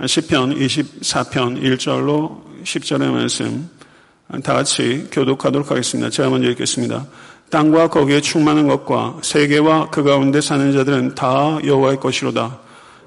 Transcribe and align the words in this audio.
10편 0.00 0.56
24편 0.56 1.62
1절로 1.62 2.40
10절의 2.64 3.10
말씀 3.10 3.68
다 4.42 4.54
같이 4.54 5.08
교독하도록 5.12 5.70
하겠습니다. 5.70 6.10
제가 6.10 6.30
먼저 6.30 6.48
읽겠습니다. 6.50 7.06
땅과 7.50 7.88
거기에 7.88 8.20
충만한 8.20 8.66
것과 8.66 9.18
세계와 9.22 9.90
그 9.90 10.02
가운데 10.02 10.40
사는 10.40 10.72
자들은 10.72 11.14
다 11.14 11.58
여호와의 11.64 12.00
것이로다. 12.00 12.58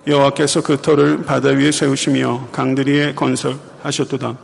여호와께서 0.08 0.62
그 0.62 0.82
터를 0.82 1.24
바다 1.24 1.50
위에 1.50 1.72
세우시며 1.72 2.50
강들 2.52 2.88
위에 2.88 3.16
건설하셨도다. 3.16 4.38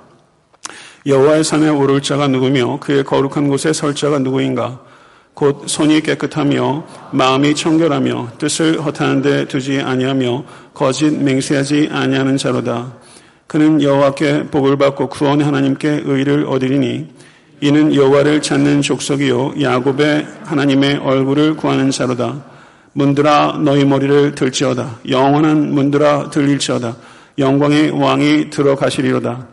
여호와의 1.05 1.43
산에 1.43 1.69
오를 1.69 2.01
자가 2.01 2.27
누구며 2.27 2.79
그의 2.79 3.03
거룩한 3.03 3.47
곳에 3.47 3.73
설 3.73 3.93
자가 3.93 4.19
누구인가? 4.19 4.81
곧 5.33 5.63
손이 5.67 6.01
깨끗하며 6.01 6.85
마음이 7.11 7.55
청결하며 7.55 8.33
뜻을 8.37 8.83
허탄한 8.83 9.21
데 9.21 9.47
두지 9.47 9.79
아니하며 9.79 10.43
거짓 10.73 11.11
맹세하지 11.11 11.89
아니하는 11.91 12.37
자로다. 12.37 12.93
그는 13.47 13.81
여호와께 13.81 14.47
복을 14.47 14.77
받고 14.77 15.09
구원의 15.09 15.45
하나님께 15.45 16.03
의를 16.05 16.45
얻으리니 16.45 17.07
이는 17.61 17.93
여호와를 17.93 18.41
찾는 18.41 18.81
족속이요 18.81 19.61
야곱의 19.61 20.27
하나님의 20.45 20.97
얼굴을 20.97 21.55
구하는 21.57 21.91
자로다. 21.91 22.43
문들아 22.93 23.59
너희 23.63 23.85
머리를 23.85 24.35
들지어다. 24.35 24.99
영원한 25.09 25.73
문들아 25.73 26.29
들릴지어다. 26.29 26.95
영광의 27.37 27.91
왕이 27.91 28.49
들어가시리로다. 28.49 29.47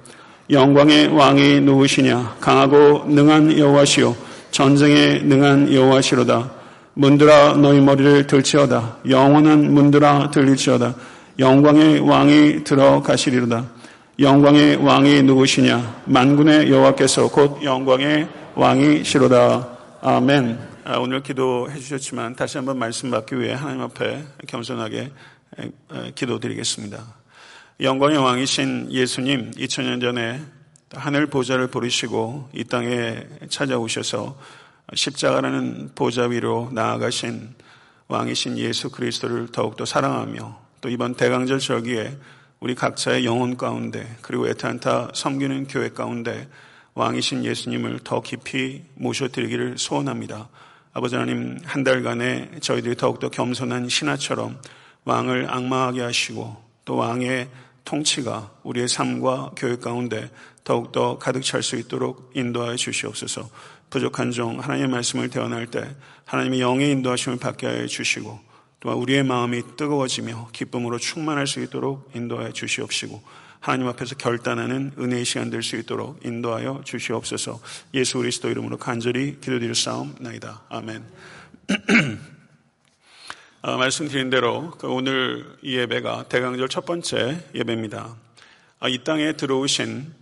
영광의 0.50 1.08
왕이 1.08 1.60
누구시냐? 1.60 2.36
강하고 2.40 3.04
능한 3.08 3.58
여호와시요 3.58 4.27
전쟁에 4.58 5.20
능한 5.20 5.72
여호와시로다. 5.72 6.50
문들아 6.94 7.58
너희 7.58 7.80
머리를 7.80 8.26
들지어다. 8.26 8.96
영원한 9.08 9.72
문들아 9.72 10.32
들릴지어다. 10.32 10.96
영광의 11.38 12.00
왕이 12.00 12.64
들어가시리로다. 12.64 13.64
영광의 14.18 14.84
왕이 14.84 15.22
누구시냐? 15.22 16.02
만군의 16.06 16.72
여호와께서 16.72 17.30
곧 17.30 17.62
영광의 17.62 18.28
왕이시로다. 18.56 19.68
아멘. 20.02 20.58
아, 20.82 20.98
오늘 20.98 21.22
기도해 21.22 21.78
주셨지만 21.78 22.34
다시 22.34 22.58
한번 22.58 22.80
말씀 22.80 23.12
받기 23.12 23.38
위해 23.38 23.54
하나님 23.54 23.82
앞에 23.82 24.24
겸손하게 24.48 25.12
기도드리겠습니다. 26.16 26.98
영광의 27.80 28.18
왕이신 28.18 28.88
예수님 28.90 29.52
2000년 29.52 30.00
전에 30.00 30.40
하늘 30.92 31.26
보좌를 31.26 31.66
부르시고 31.66 32.50
이 32.54 32.64
땅에 32.64 33.26
찾아오셔서 33.50 34.38
십자가라는 34.94 35.90
보좌 35.94 36.24
위로 36.24 36.70
나아가신 36.72 37.54
왕이신 38.08 38.56
예수 38.56 38.90
그리스도를 38.90 39.48
더욱더 39.52 39.84
사랑하며 39.84 40.58
또 40.80 40.88
이번 40.88 41.14
대강절 41.14 41.58
절기에 41.58 42.16
우리 42.60 42.74
각자의 42.74 43.26
영혼 43.26 43.56
가운데 43.56 44.16
그리고 44.22 44.48
에탄타 44.48 45.10
섬기는 45.14 45.66
교회 45.66 45.90
가운데 45.90 46.48
왕이신 46.94 47.44
예수님을 47.44 48.00
더 48.02 48.22
깊이 48.22 48.82
모셔드리기를 48.94 49.76
소원합니다. 49.76 50.48
아버지 50.94 51.16
하나님 51.16 51.58
한 51.64 51.84
달간에 51.84 52.50
저희들이 52.60 52.96
더욱더 52.96 53.28
겸손한 53.28 53.90
신하처럼 53.90 54.58
왕을 55.04 55.48
악마하게 55.50 56.00
하시고 56.00 56.56
또 56.86 56.96
왕의 56.96 57.48
통치가 57.84 58.50
우리의 58.64 58.88
삶과 58.88 59.52
교육 59.56 59.80
가운데 59.80 60.30
더욱더 60.64 61.18
가득 61.18 61.42
찰 61.42 61.62
수 61.62 61.76
있도록 61.76 62.30
인도하여 62.34 62.76
주시옵소서 62.76 63.48
부족한 63.90 64.30
종 64.32 64.60
하나님의 64.60 64.88
말씀을 64.90 65.30
대언할 65.30 65.66
때 65.68 65.96
하나님의 66.26 66.60
영의 66.60 66.90
인도하심을 66.90 67.38
받게 67.38 67.66
하여 67.66 67.86
주시고 67.86 68.38
또한 68.80 68.98
우리의 68.98 69.24
마음이 69.24 69.76
뜨거워지며 69.76 70.50
기쁨으로 70.52 70.98
충만할 70.98 71.46
수 71.46 71.60
있도록 71.60 72.10
인도하여 72.14 72.52
주시옵시고 72.52 73.22
하나님 73.60 73.88
앞에서 73.88 74.14
결단하는 74.16 74.92
은혜의 74.98 75.24
시간 75.24 75.50
될 75.50 75.62
수 75.62 75.76
있도록 75.76 76.24
인도하여 76.24 76.82
주시옵소서 76.84 77.60
예수 77.94 78.18
그리스도 78.18 78.48
이름으로 78.48 78.76
간절히 78.76 79.40
기도드릴 79.40 79.74
싸움나이다. 79.74 80.62
아멘. 80.68 81.04
어, 83.62 83.76
말씀드린 83.78 84.30
대로 84.30 84.70
그 84.72 84.88
오늘 84.88 85.56
이 85.62 85.76
예배가 85.76 86.28
대강절 86.28 86.68
첫 86.68 86.86
번째 86.86 87.44
예배입니다. 87.54 88.16
어, 88.80 88.88
이 88.88 89.02
땅에 89.02 89.32
들어오신 89.32 90.17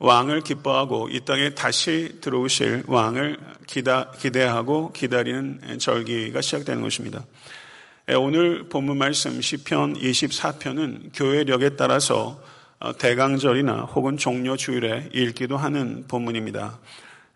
왕을 0.00 0.42
기뻐하고 0.42 1.08
이 1.10 1.20
땅에 1.20 1.50
다시 1.50 2.18
들어오실 2.20 2.84
왕을 2.86 3.36
기다, 3.66 4.12
기대하고 4.12 4.92
기다리는 4.92 5.78
절기가 5.78 6.40
시작되는 6.40 6.82
것입니다. 6.82 7.24
예, 8.08 8.14
오늘 8.14 8.68
본문 8.68 8.96
말씀 8.96 9.40
시편 9.40 9.94
24편은 9.94 11.10
교회력에 11.14 11.70
따라서 11.70 12.40
어, 12.78 12.96
대강절이나 12.96 13.82
혹은 13.82 14.16
종료 14.16 14.56
주일에 14.56 15.10
읽기도 15.12 15.56
하는 15.56 16.04
본문입니다. 16.06 16.78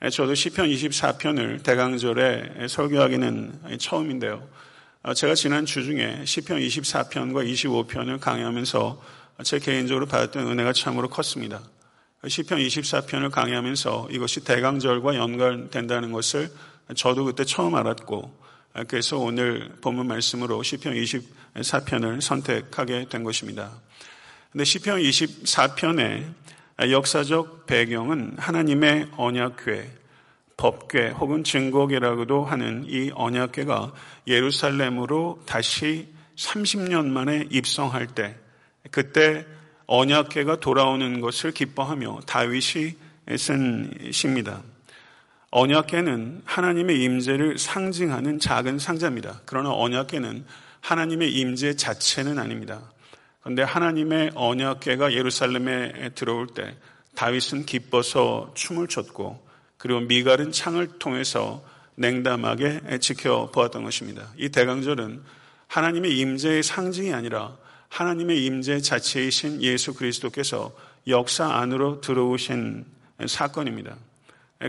예, 0.04 0.10
저도 0.10 0.36
시편 0.36 0.68
24편을 0.68 1.64
대강절에 1.64 2.68
설교하기는 2.68 3.76
처음인데요. 3.80 4.40
어, 5.02 5.14
제가 5.14 5.34
지난 5.34 5.66
주 5.66 5.82
중에 5.82 6.22
시편 6.24 6.60
24편과 6.60 7.44
25편을 7.44 8.20
강의하면서 8.20 9.02
제 9.42 9.58
개인적으로 9.58 10.06
받았던 10.06 10.46
은혜가 10.46 10.72
참으로 10.72 11.08
컸습니다. 11.08 11.60
시편 12.28 12.60
24편을 12.60 13.32
강의하면서 13.32 14.08
이것이 14.10 14.44
대강절과 14.44 15.16
연관된다는 15.16 16.12
것을 16.12 16.50
저도 16.94 17.24
그때 17.24 17.44
처음 17.44 17.74
알았고 17.74 18.42
그래서 18.86 19.18
오늘 19.18 19.72
본문 19.80 20.06
말씀으로 20.06 20.62
시편 20.62 20.94
24편을 20.94 22.20
선택하게 22.20 23.06
된 23.08 23.24
것입니다. 23.24 23.72
근데 24.52 24.64
시편 24.64 25.00
24편의 25.00 26.32
역사적 26.90 27.66
배경은 27.66 28.36
하나님의 28.38 29.08
언약궤, 29.16 29.90
법궤 30.56 31.08
혹은 31.10 31.42
증거궤라고도 31.42 32.44
하는 32.44 32.84
이 32.86 33.10
언약궤가 33.14 33.92
예루살렘으로 34.28 35.42
다시 35.44 36.08
30년 36.36 37.06
만에 37.06 37.46
입성할 37.50 38.06
때 38.06 38.36
그때 38.90 39.44
언약궤가 39.86 40.60
돌아오는 40.60 41.20
것을 41.20 41.52
기뻐하며 41.52 42.20
다윗이 42.26 42.94
쓴 43.36 43.92
시입니다. 44.10 44.62
언약궤는 45.50 46.42
하나님의 46.44 47.02
임재를 47.02 47.58
상징하는 47.58 48.38
작은 48.38 48.78
상자입니다. 48.78 49.42
그러나 49.44 49.70
언약궤는 49.70 50.44
하나님의 50.80 51.32
임재 51.32 51.76
자체는 51.76 52.38
아닙니다. 52.38 52.80
그런데 53.42 53.62
하나님의 53.62 54.32
언약궤가 54.34 55.12
예루살렘에 55.12 56.10
들어올 56.14 56.46
때 56.46 56.76
다윗은 57.14 57.66
기뻐서 57.66 58.52
춤을 58.54 58.88
췄고 58.88 59.46
그리고 59.76 60.00
미갈은 60.00 60.52
창을 60.52 60.98
통해서 60.98 61.62
냉담하게 61.96 62.98
지켜보았던 63.00 63.84
것입니다. 63.84 64.32
이 64.38 64.48
대강절은 64.48 65.22
하나님의 65.66 66.16
임재의 66.18 66.62
상징이 66.62 67.12
아니라 67.12 67.56
하나님의 67.92 68.42
임재 68.46 68.80
자체이신 68.80 69.60
예수 69.62 69.92
그리스도께서 69.92 70.72
역사 71.08 71.52
안으로 71.52 72.00
들어오신 72.00 72.86
사건입니다. 73.26 73.96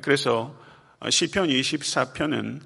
그래서 0.01 0.53
시편 1.09 1.47
24편은 1.47 2.59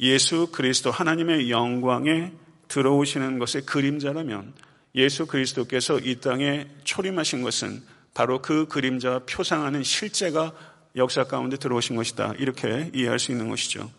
예수 0.00 0.48
그리스도 0.52 0.90
하나님의 0.90 1.50
영광에 1.50 2.32
들어오시는 2.68 3.38
것의 3.38 3.66
그림자라면 3.66 4.54
예수 4.94 5.26
그리스도께서 5.26 5.98
이 5.98 6.18
땅에 6.20 6.66
초림하신 6.84 7.42
것은 7.42 7.82
바로 8.14 8.40
그 8.40 8.66
그림자와 8.68 9.20
표상하는 9.28 9.82
실제가 9.82 10.52
역사 10.96 11.24
가운데 11.24 11.58
들어오신 11.58 11.96
것이다. 11.96 12.32
이렇게 12.38 12.90
이해할 12.94 13.18
수 13.18 13.32
있는 13.32 13.50
것이죠. 13.50 13.90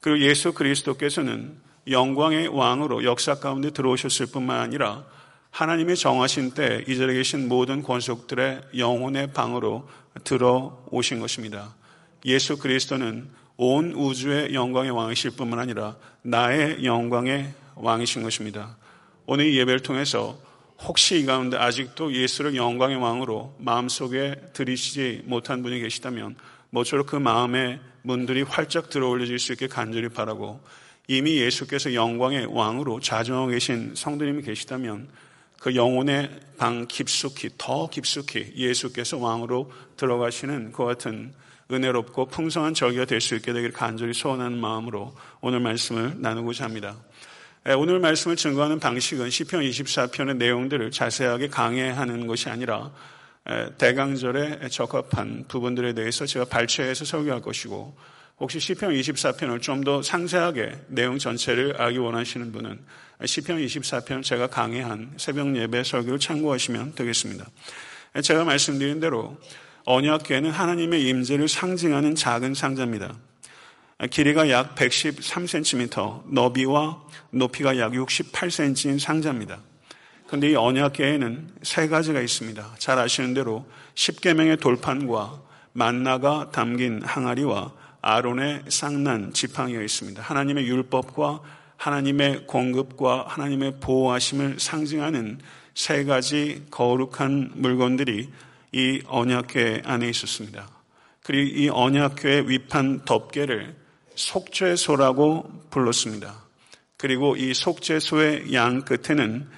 그리고 0.00 0.18
예수 0.20 0.52
그리스도께서는 0.52 1.56
영광의 1.88 2.48
왕으로 2.48 3.04
역사 3.04 3.36
가운데 3.38 3.70
들어오셨을 3.70 4.26
뿐만 4.26 4.58
아니라 4.58 5.06
하나님의 5.50 5.96
정하신 5.96 6.52
때이 6.52 6.96
자리에 6.96 7.16
계신 7.16 7.48
모든 7.48 7.82
권속들의 7.82 8.62
영혼의 8.76 9.32
방으로 9.32 9.88
들어오신 10.24 11.20
것입니다. 11.20 11.74
예수 12.24 12.58
그리스도는 12.58 13.28
온 13.56 13.92
우주의 13.92 14.54
영광의 14.54 14.90
왕이실 14.90 15.32
뿐만 15.32 15.58
아니라 15.58 15.96
나의 16.22 16.84
영광의 16.84 17.52
왕이신 17.74 18.22
것입니다. 18.22 18.76
오늘 19.26 19.46
이 19.46 19.58
예배를 19.58 19.80
통해서 19.80 20.38
혹시 20.80 21.18
이 21.18 21.26
가운데 21.26 21.56
아직도 21.56 22.12
예수를 22.12 22.54
영광의 22.54 22.96
왕으로 22.96 23.56
마음속에 23.58 24.36
들이시지 24.52 25.22
못한 25.24 25.62
분이 25.62 25.80
계시다면 25.80 26.36
모쪼록 26.70 27.08
그 27.08 27.16
마음의 27.16 27.80
문들이 28.02 28.42
활짝 28.42 28.90
들어 28.90 29.08
올려질 29.08 29.38
수 29.38 29.52
있게 29.52 29.66
간절히 29.66 30.08
바라고 30.08 30.60
이미 31.08 31.38
예수께서 31.38 31.94
영광의 31.94 32.46
왕으로 32.46 33.00
자정하고 33.00 33.48
계신 33.48 33.94
성도님이 33.96 34.42
계시다면 34.42 35.08
그 35.60 35.74
영혼의 35.74 36.30
방 36.56 36.86
깊숙이 36.86 37.50
더 37.58 37.88
깊숙이 37.88 38.52
예수께서 38.56 39.18
왕으로 39.18 39.70
들어가시는 39.96 40.72
그 40.72 40.84
같은 40.84 41.32
은혜롭고 41.70 42.26
풍성한 42.26 42.74
절기가 42.74 43.04
될 43.04 43.20
수 43.20 43.34
있게 43.34 43.52
되기를 43.52 43.72
간절히 43.72 44.14
소원하는 44.14 44.58
마음으로 44.58 45.14
오늘 45.40 45.60
말씀을 45.60 46.14
나누고자 46.20 46.64
합니다. 46.64 46.96
오늘 47.76 47.98
말씀을 47.98 48.36
증거하는 48.36 48.80
방식은 48.80 49.28
시편 49.28 49.60
24편의 49.62 50.36
내용들을 50.36 50.90
자세하게 50.90 51.48
강해하는 51.48 52.26
것이 52.26 52.48
아니라 52.48 52.90
대강절에 53.76 54.68
적합한 54.70 55.44
부분들에 55.48 55.92
대해서 55.92 56.24
제가 56.24 56.46
발췌해서 56.46 57.04
설교할 57.04 57.42
것이고 57.42 57.94
혹시 58.40 58.60
시편 58.60 58.92
24편을 58.92 59.60
좀 59.60 59.84
더 59.84 60.00
상세하게 60.00 60.84
내용 60.88 61.18
전체를 61.18 61.80
알기 61.80 61.98
원하시는 61.98 62.52
분은 62.52 62.78
시편 63.24 63.58
24편 63.58 64.22
제가 64.22 64.46
강의한 64.46 65.12
새벽 65.16 65.56
예배 65.56 65.82
설교를 65.82 66.20
참고하시면 66.20 66.94
되겠습니다. 66.94 67.46
제가 68.22 68.44
말씀드린 68.44 69.00
대로 69.00 69.36
언약궤는 69.84 70.50
하나님의 70.50 71.08
임재를 71.08 71.48
상징하는 71.48 72.14
작은 72.14 72.54
상자입니다. 72.54 73.16
길이가 74.10 74.48
약 74.50 74.76
113cm, 74.76 76.30
너비와 76.32 77.02
높이가 77.30 77.76
약 77.78 77.92
68cm인 77.92 79.00
상자입니다. 79.00 79.58
그런데 80.28 80.50
이 80.50 80.54
언약궤에는 80.54 81.54
세 81.62 81.88
가지가 81.88 82.20
있습니다. 82.20 82.76
잘 82.78 82.98
아시는 82.98 83.34
대로 83.34 83.66
10계명의 83.94 84.60
돌판과 84.60 85.42
만나가 85.72 86.50
담긴 86.52 87.02
항아리와 87.02 87.72
아론의 88.00 88.64
쌍난 88.68 89.32
지팡이가 89.32 89.82
있습니다. 89.82 90.22
하나님의 90.22 90.66
율법과 90.68 91.40
하나님의 91.78 92.46
공급과 92.46 93.24
하나님의 93.28 93.80
보호하심을 93.80 94.58
상징하는 94.58 95.40
세 95.74 96.04
가지 96.04 96.66
거룩한 96.70 97.52
물건들이 97.54 98.28
이 98.72 99.00
언약궤 99.06 99.82
안에 99.84 100.08
있었습니다. 100.10 100.68
그리고 101.22 101.56
이 101.56 101.68
언약궤의 101.68 102.48
위판 102.50 103.04
덮개를 103.04 103.76
속죄소라고 104.14 105.68
불렀습니다. 105.70 106.42
그리고 106.96 107.36
이 107.36 107.54
속죄소의 107.54 108.52
양 108.54 108.82
끝에는 108.82 109.48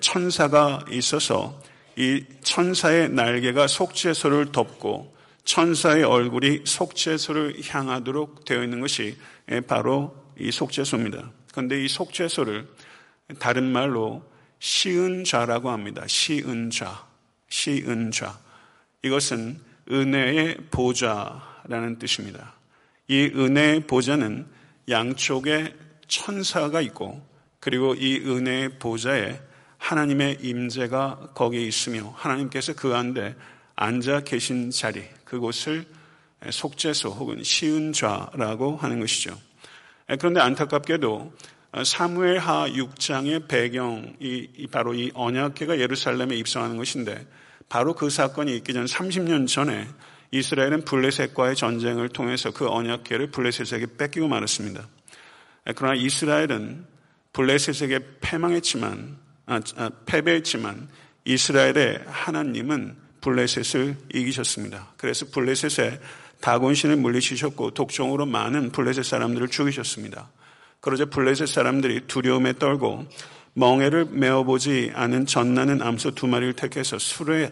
천사가 0.00 0.84
있어서 0.90 1.58
이 1.96 2.24
천사의 2.42 3.08
날개가 3.08 3.68
속죄소를 3.68 4.52
덮고 4.52 5.14
천사의 5.44 6.04
얼굴이 6.04 6.62
속죄소를 6.64 7.56
향하도록 7.66 8.44
되어 8.44 8.62
있는 8.62 8.80
것이 8.80 9.16
바로 9.66 10.14
이 10.38 10.50
속죄소입니다. 10.50 11.30
그런데 11.54 11.84
이 11.84 11.86
속죄소를 11.86 12.66
다른 13.38 13.70
말로 13.70 14.28
시은좌라고 14.58 15.70
합니다. 15.70 16.04
시은좌, 16.08 17.06
시은좌. 17.48 18.40
이것은 19.04 19.60
은혜의 19.88 20.56
보좌라는 20.72 22.00
뜻입니다. 22.00 22.54
이 23.06 23.30
은혜의 23.32 23.86
보좌는 23.86 24.46
양쪽에 24.88 25.72
천사가 26.08 26.80
있고 26.80 27.24
그리고 27.60 27.94
이 27.94 28.18
은혜의 28.18 28.80
보좌에 28.80 29.40
하나님의 29.78 30.38
임재가 30.40 31.34
거기에 31.34 31.62
있으며 31.62 32.12
하나님께서 32.16 32.74
그 32.74 32.96
안에 32.96 33.36
앉아 33.76 34.24
계신 34.24 34.72
자리 34.72 35.04
그곳을 35.24 35.84
속죄소 36.50 37.10
혹은 37.10 37.44
시은좌라고 37.44 38.76
하는 38.76 38.98
것이죠. 38.98 39.38
그런데 40.06 40.40
안타깝게도 40.40 41.32
사무엘하 41.84 42.68
6장의 42.68 43.48
배경이 43.48 44.66
바로 44.70 44.94
이 44.94 45.10
언약궤가 45.14 45.78
예루살렘에 45.78 46.36
입성하는 46.36 46.76
것인데 46.76 47.26
바로 47.68 47.94
그 47.94 48.10
사건이 48.10 48.54
있기 48.58 48.72
전 48.72 48.84
30년 48.84 49.48
전에 49.48 49.88
이스라엘은 50.30 50.84
블레셋과의 50.84 51.56
전쟁을 51.56 52.08
통해서 52.08 52.50
그 52.50 52.68
언약궤를 52.68 53.30
블레셋에게 53.30 53.96
뺏기고 53.96 54.28
말았습니다. 54.28 54.86
그러나 55.76 55.94
이스라엘은 55.94 56.86
블레셋에게 57.32 58.00
패망했지만 58.20 59.16
아, 59.46 59.60
아, 59.76 59.90
패배했지만 60.06 60.88
이스라엘의 61.24 62.02
하나님은 62.06 62.96
블레셋을 63.20 63.96
이기셨습니다. 64.12 64.94
그래서 64.96 65.26
블레셋에 65.26 65.98
다곤신을 66.44 66.96
물리치셨고 66.96 67.70
독종으로 67.70 68.26
많은 68.26 68.70
블레셋 68.70 69.02
사람들을 69.02 69.48
죽이셨습니다. 69.48 70.28
그러자 70.80 71.06
블레셋 71.06 71.48
사람들이 71.48 72.02
두려움에 72.06 72.58
떨고 72.58 73.06
멍에를 73.54 74.08
메어보지 74.10 74.92
않은 74.94 75.24
전나는 75.24 75.80
암소 75.80 76.10
두 76.10 76.26
마리를 76.26 76.52
택해서 76.52 76.98
술에 76.98 77.50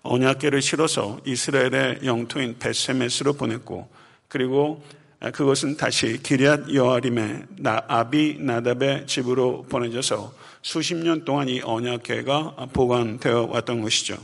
언약계를 0.00 0.62
실어서 0.62 1.20
이스라엘의 1.26 2.00
영토인 2.04 2.58
베세메스로 2.58 3.34
보냈고 3.34 3.90
그리고 4.28 4.82
그것은 5.20 5.76
다시 5.76 6.18
기리앗 6.22 6.72
여아림의 6.72 7.42
아비 7.62 8.38
나답의 8.40 9.06
집으로 9.06 9.66
보내져서 9.68 10.32
수십 10.62 10.94
년 10.94 11.26
동안 11.26 11.50
이 11.50 11.60
언약계가 11.60 12.68
보관되어 12.72 13.48
왔던 13.50 13.82
것이죠. 13.82 14.16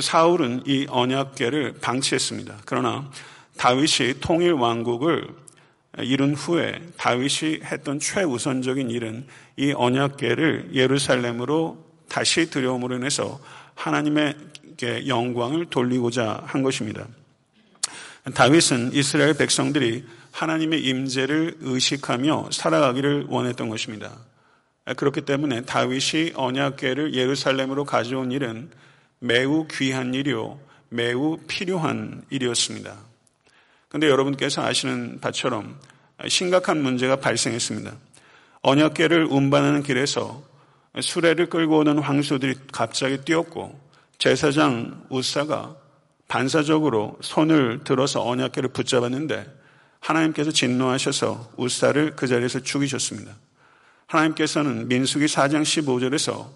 사울은 0.00 0.62
이 0.66 0.86
언약궤를 0.88 1.76
방치했습니다. 1.80 2.58
그러나 2.64 3.10
다윗이 3.56 4.20
통일 4.20 4.52
왕국을 4.52 5.28
이룬 6.00 6.34
후에 6.34 6.80
다윗이 6.98 7.60
했던 7.64 7.98
최우선적인 7.98 8.90
일은 8.90 9.26
이 9.56 9.72
언약궤를 9.72 10.70
예루살렘으로 10.74 11.84
다시 12.08 12.50
들여옴으로 12.50 12.96
인해서 12.96 13.40
하나님의 13.74 14.34
영광을 15.06 15.66
돌리고자 15.66 16.42
한 16.44 16.62
것입니다. 16.62 17.06
다윗은 18.34 18.92
이스라엘 18.92 19.34
백성들이 19.34 20.04
하나님의 20.32 20.84
임재를 20.84 21.56
의식하며 21.60 22.50
살아가기를 22.52 23.26
원했던 23.28 23.70
것입니다. 23.70 24.12
그렇기 24.96 25.22
때문에 25.22 25.62
다윗이 25.62 26.32
언약궤를 26.34 27.14
예루살렘으로 27.14 27.84
가져온 27.84 28.32
일은 28.32 28.70
매우 29.26 29.66
귀한 29.68 30.14
일이요, 30.14 30.58
매우 30.88 31.38
필요한 31.48 32.22
일이었습니다. 32.30 32.96
그런데 33.88 34.08
여러분께서 34.08 34.62
아시는 34.64 35.20
바처럼 35.20 35.78
심각한 36.28 36.82
문제가 36.82 37.16
발생했습니다. 37.16 37.94
언약계를 38.62 39.26
운반하는 39.30 39.82
길에서 39.82 40.42
수레를 41.00 41.46
끌고 41.46 41.78
오는 41.78 41.98
황소들이 41.98 42.54
갑자기 42.72 43.18
뛰었고 43.18 43.78
제사장 44.18 45.04
우사가 45.10 45.76
반사적으로 46.28 47.18
손을 47.20 47.84
들어서 47.84 48.26
언약계를 48.26 48.70
붙잡았는데 48.70 49.46
하나님께서 50.00 50.50
진노하셔서 50.50 51.52
우사를 51.56 52.16
그 52.16 52.26
자리에서 52.26 52.60
죽이셨습니다. 52.60 53.32
하나님께서는 54.06 54.88
민수기 54.88 55.26
4장 55.26 55.62
15절에서 55.62 56.48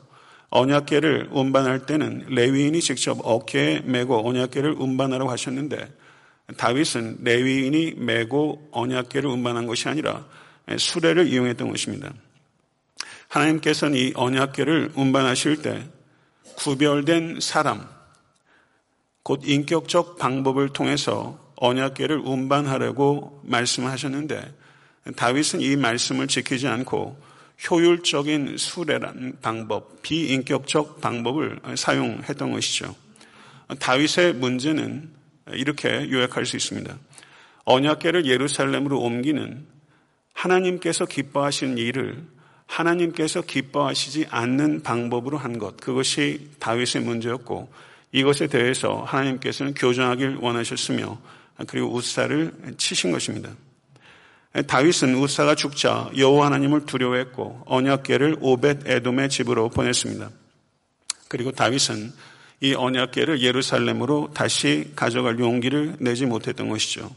언약계를 0.50 1.28
운반할 1.30 1.86
때는 1.86 2.26
레위인이 2.28 2.80
직접 2.80 3.18
어깨에 3.22 3.80
메고 3.84 4.28
언약계를 4.28 4.72
운반하라고 4.72 5.30
하셨는데 5.30 5.92
다윗은 6.56 7.18
레위인이 7.22 7.94
메고 7.96 8.68
언약계를 8.72 9.30
운반한 9.30 9.66
것이 9.66 9.88
아니라 9.88 10.26
수레를 10.76 11.28
이용했던 11.28 11.70
것입니다. 11.70 12.12
하나님께서는 13.28 13.96
이 13.96 14.12
언약계를 14.14 14.92
운반하실 14.96 15.62
때 15.62 15.88
구별된 16.56 17.38
사람, 17.40 17.88
곧 19.22 19.42
인격적 19.44 20.18
방법을 20.18 20.70
통해서 20.70 21.38
언약계를 21.56 22.18
운반하려고 22.18 23.40
말씀하셨는데 23.44 24.52
다윗은 25.14 25.60
이 25.60 25.76
말씀을 25.76 26.26
지키지 26.26 26.66
않고 26.66 27.16
효율적인 27.68 28.56
수레라는 28.56 29.38
방법, 29.42 30.02
비인격적 30.02 31.00
방법을 31.00 31.60
사용했던 31.74 32.52
것이죠. 32.52 32.94
다윗의 33.78 34.34
문제는 34.34 35.10
이렇게 35.52 36.10
요약할 36.10 36.46
수 36.46 36.56
있습니다. 36.56 36.96
언약계를 37.64 38.26
예루살렘으로 38.26 39.00
옮기는 39.00 39.66
하나님께서 40.32 41.06
기뻐하시는 41.06 41.76
일을 41.76 42.22
하나님께서 42.66 43.42
기뻐하시지 43.42 44.26
않는 44.30 44.82
방법으로 44.82 45.36
한 45.36 45.58
것, 45.58 45.76
그것이 45.76 46.50
다윗의 46.60 47.02
문제였고 47.02 47.70
이것에 48.12 48.46
대해서 48.46 49.02
하나님께서는 49.02 49.74
교정하길 49.74 50.38
원하셨으며 50.40 51.20
그리고 51.66 51.92
우사를 51.92 52.52
치신 52.78 53.10
것입니다. 53.12 53.50
다윗은 54.66 55.14
우사가 55.14 55.54
죽자 55.54 56.10
여호와 56.16 56.46
하나님을 56.46 56.86
두려워했고 56.86 57.62
언약궤를 57.66 58.38
오벳 58.40 58.86
에돔의 58.88 59.28
집으로 59.28 59.68
보냈습니다. 59.68 60.28
그리고 61.28 61.52
다윗은 61.52 62.12
이 62.62 62.74
언약궤를 62.74 63.42
예루살렘으로 63.42 64.32
다시 64.34 64.92
가져갈 64.96 65.38
용기를 65.38 65.96
내지 66.00 66.26
못했던 66.26 66.68
것이죠. 66.68 67.10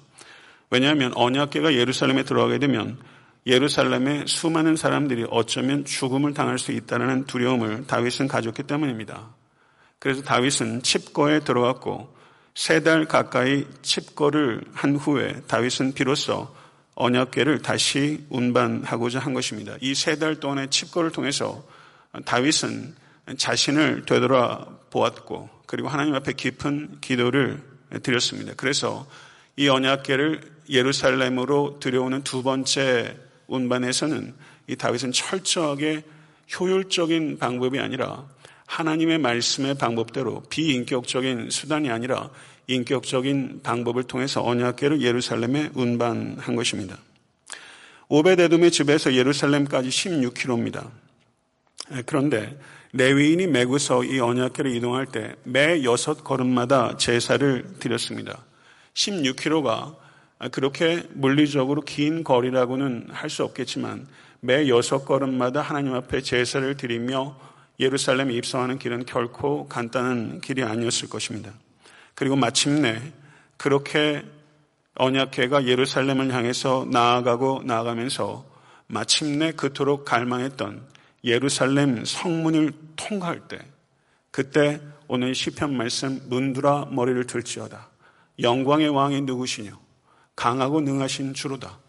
왜냐하면 0.70 1.12
언약궤가 1.16 1.74
예루살렘에 1.74 2.24
들어가게 2.24 2.60
되면 2.60 2.98
예루살렘의 3.46 4.26
수많은 4.28 4.76
사람들이 4.76 5.26
어쩌면 5.30 5.84
죽음을 5.86 6.34
당할 6.34 6.60
수 6.60 6.72
있다는 6.72 7.26
두려움을 7.26 7.88
다윗은 7.88 8.28
가졌기 8.28 8.64
때문입니다. 8.64 9.28
그래서 10.00 10.22
다윗은 10.22 10.84
칩거에 10.84 11.42
들어갔고 11.42 12.14
세 12.56 12.82
달 12.84 13.06
가까이 13.06 13.66
칩거를 13.82 14.62
한 14.74 14.96
후에 14.96 15.42
다윗은 15.48 15.94
비로소 15.94 16.48
언약계를 16.96 17.62
다시 17.62 18.24
운반하고자 18.30 19.20
한 19.20 19.34
것입니다. 19.34 19.76
이 19.82 19.92
세 19.94 20.16
달 20.20 20.40
동안의 20.40 20.70
칩거를 20.70 21.12
통해서 21.12 21.66
다윗은 22.26 22.96
자신을 23.38 24.06
되돌아 24.06 24.68
보았고 24.92 25.50
그리고 25.66 25.88
하나님 25.88 26.14
앞에 26.16 26.34
깊은 26.34 27.00
기도를 27.02 27.62
드렸습니다. 28.04 28.54
그래서 28.56 29.08
이 29.56 29.70
언약계를 29.70 30.42
예루살렘으로 30.70 31.80
들여오는 31.80 32.24
두 32.24 32.44
번째 32.44 33.18
운반에서는 33.48 34.34
이 34.68 34.76
다윗은 34.76 35.12
철저하게 35.12 36.04
효율적인 36.60 37.40
방법이 37.40 37.80
아니라 37.80 38.26
하나님의 38.66 39.18
말씀의 39.20 39.76
방법대로 39.76 40.44
비인격적인 40.50 41.50
수단이 41.50 41.90
아니라 41.90 42.30
인격적인 42.68 43.62
방법을 43.64 44.04
통해서 44.04 44.44
언약계를 44.44 45.02
예루살렘에 45.02 45.72
운반한 45.74 46.56
것입니다. 46.56 46.98
오베데돔의 48.10 48.72
집에서 48.72 49.14
예루살렘까지 49.14 49.90
16km입니다. 49.90 50.90
그런데 52.06 52.58
레위인이 52.94 53.48
메고서 53.48 54.04
이 54.04 54.20
언약계를 54.20 54.76
이동할 54.76 55.08
때 55.08 55.36
매 55.44 55.84
여섯 55.84 56.24
걸음마다 56.24 56.98
제사를 56.98 57.66
드렸습니다. 57.80 58.44
16km가 58.94 59.96
그렇게 60.52 61.04
물리적으로 61.14 61.82
긴 61.82 62.24
거리라고는 62.24 63.08
할 63.12 63.30
수 63.30 63.44
없겠지만 63.44 64.08
매 64.42 64.68
여섯 64.70 65.06
걸음마다 65.06 65.62
하나님 65.62 65.94
앞에 65.96 66.22
제사를 66.22 66.78
드리며 66.78 67.36
예루살렘에 67.80 68.34
입성하는 68.34 68.78
길은 68.78 69.06
결코 69.06 69.68
간단한 69.68 70.42
길이 70.42 70.64
아니었을 70.64 71.10
것입니다. 71.10 71.52
그리고 72.16 72.36
마침내 72.36 73.02
그렇게 73.58 74.24
언약회가 74.96 75.66
예루살렘을 75.66 76.34
향해서 76.34 76.88
나아가고 76.92 77.64
나아가면서 77.66 78.46
마침내 78.88 79.52
그토록 79.52 80.06
갈망했던 80.06 80.86
예루살렘 81.24 82.06
성문을 82.06 82.74
통과할 82.96 83.48
때 83.48 83.60
그때 84.30 84.82
오늘 85.08 85.36
시편 85.36 85.76
말씀 85.76 86.22
문드라 86.28 86.88
머리를 86.92 87.26
들지어다. 87.26 87.90
영광의 88.40 88.90
왕이 88.90 89.22
누구시뇨? 89.22 89.72
강하고 90.36 90.82
능하신 90.82 91.34
주로다. 91.34 91.80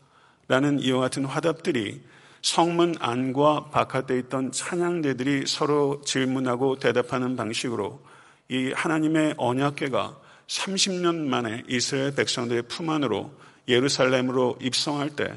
라는 0.48 0.78
이와 0.78 1.00
같은 1.00 1.24
화답들이 1.24 2.02
성문 2.42 2.96
안과 3.00 3.70
바깥에 3.70 4.18
있던 4.18 4.52
찬양대들이 4.52 5.46
서로 5.46 6.02
질문하고 6.04 6.78
대답하는 6.78 7.36
방식으로 7.36 8.04
이 8.48 8.72
하나님의 8.72 9.34
언약궤가 9.38 10.20
30년 10.46 11.26
만에 11.26 11.62
이스라엘 11.68 12.14
백성들의 12.14 12.64
품 12.68 12.90
안으로 12.90 13.32
예루살렘으로 13.68 14.58
입성할 14.60 15.10
때 15.10 15.32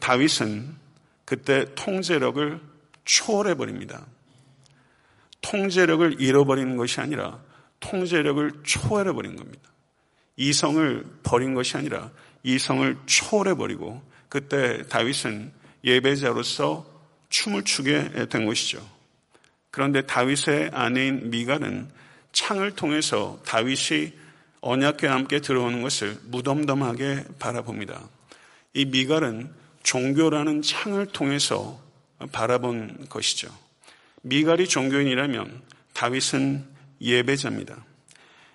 다윗은 0.00 0.74
그때 1.24 1.66
통제력을 1.74 2.60
초월해 3.04 3.54
버립니다. 3.54 4.06
통제력을 5.40 6.20
잃어버리는 6.20 6.76
것이 6.76 7.00
아니라 7.00 7.40
통제력을 7.80 8.62
초월해 8.64 9.12
버린 9.12 9.36
겁니다. 9.36 9.70
이성을 10.36 11.04
버린 11.22 11.54
것이 11.54 11.76
아니라 11.76 12.10
이성을 12.42 12.96
초월해 13.06 13.54
버리고 13.54 14.02
그때 14.28 14.82
다윗은 14.88 15.52
예배자로서 15.84 16.86
춤을 17.28 17.64
추게 17.64 18.26
된 18.28 18.46
것이죠. 18.46 18.84
그런데 19.70 20.02
다윗의 20.02 20.70
아내인 20.72 21.30
미갈은 21.30 21.90
창을 22.34 22.72
통해서 22.72 23.40
다윗이 23.46 24.12
언약궤 24.60 25.06
함께 25.06 25.40
들어오는 25.40 25.80
것을 25.80 26.18
무덤덤하게 26.24 27.24
바라봅니다. 27.38 28.02
이 28.74 28.84
미갈은 28.84 29.50
종교라는 29.82 30.62
창을 30.62 31.06
통해서 31.06 31.80
바라본 32.32 33.06
것이죠. 33.08 33.48
미갈이 34.22 34.66
종교인이라면 34.68 35.62
다윗은 35.92 36.64
예배자입니다. 37.00 37.84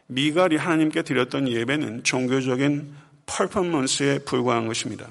미갈이 0.07 0.57
하나님께 0.57 1.03
드렸던 1.03 1.47
예배는 1.47 2.03
종교적인 2.03 2.93
퍼포먼스에 3.27 4.19
불과한 4.19 4.67
것입니다. 4.67 5.07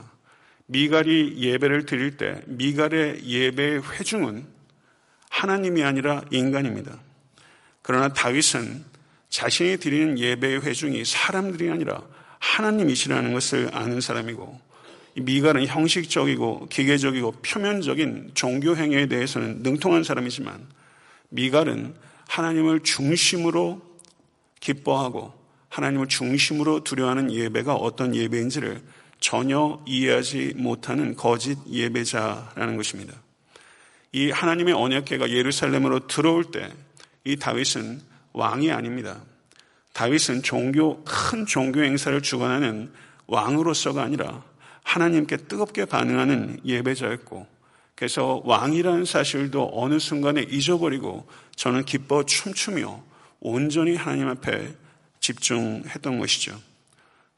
미갈이 0.67 1.39
예배를 1.39 1.87
드릴 1.87 2.17
때 2.17 2.43
미갈의 2.47 3.25
예배의 3.25 3.83
회중은 3.93 4.45
하나님이 5.31 5.85
아니라 5.85 6.23
인간입니다. 6.31 6.99
그러나 7.89 8.11
다윗은 8.13 8.85
자신이 9.31 9.79
드리는 9.79 10.19
예배의 10.19 10.61
회중이 10.61 11.07
사람들이 11.07 11.71
아니라 11.71 12.03
하나님이시라는 12.39 13.33
것을 13.33 13.71
아는 13.73 14.03
사람이고 14.03 14.61
미갈은 15.17 15.67
형식적이고 15.67 16.67
기계적이고 16.69 17.33
표면적인 17.41 18.33
종교 18.35 18.77
행위에 18.77 19.07
대해서는 19.07 19.63
능통한 19.63 20.05
사람이지만 20.05 20.67
미갈은 21.31 21.95
하나님을 22.29 22.81
중심으로 22.81 23.81
기뻐하고 24.61 25.33
하나님을 25.71 26.09
중심으로 26.09 26.85
두려워하는 26.85 27.33
예배가 27.33 27.75
어떤 27.75 28.15
예배인지를 28.15 28.83
전혀 29.19 29.83
이해하지 29.87 30.53
못하는 30.57 31.17
거짓 31.17 31.57
예배자라는 31.67 32.77
것입니다. 32.77 33.15
이 34.13 34.31
하나님의 34.31 34.75
언약계가 34.75 35.31
예루살렘으로 35.31 36.07
들어올 36.07 36.51
때 36.51 36.71
이 37.25 37.37
다윗은 37.37 38.01
왕이 38.33 38.71
아닙니다. 38.71 39.21
다윗은 39.93 40.43
종교, 40.43 41.03
큰 41.05 41.45
종교 41.47 41.83
행사를 41.83 42.21
주관하는 42.23 42.93
왕으로서가 43.27 44.03
아니라 44.03 44.45
하나님께 44.85 45.37
뜨겁게 45.37 45.85
반응하는 45.85 46.61
예배자였고, 46.65 47.47
그래서 47.95 48.41
왕이라는 48.45 49.05
사실도 49.05 49.71
어느 49.75 49.99
순간에 49.99 50.43
잊어버리고 50.43 51.27
저는 51.57 51.85
기뻐 51.85 52.25
춤추며 52.25 53.03
온전히 53.41 53.97
하나님 53.97 54.29
앞에 54.29 54.75
집중했던 55.21 56.19
것이죠. 56.21 56.57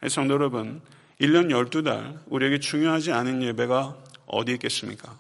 성도 0.09 0.35
여러분, 0.35 0.83
1년 1.21 1.49
12달 1.49 2.19
우리에게 2.27 2.61
중요하지 2.61 3.13
않은 3.13 3.43
예배가 3.43 3.97
어디 4.27 4.53
있겠습니까? 4.53 5.19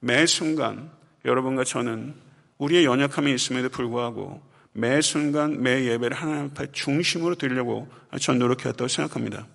매 0.00 0.26
순간 0.26 0.90
여러분과 1.24 1.64
저는 1.64 2.14
우리의 2.58 2.84
연약함이 2.84 3.32
있음에도 3.34 3.68
불구하고 3.68 4.42
매 4.72 5.00
순간 5.00 5.62
매 5.62 5.84
예배를 5.86 6.16
하나님 6.16 6.50
앞에 6.50 6.72
중심으로 6.72 7.36
드리려고 7.36 7.88
전 8.20 8.38
노력해왔다고 8.38 8.88
생각합니다. 8.88 9.46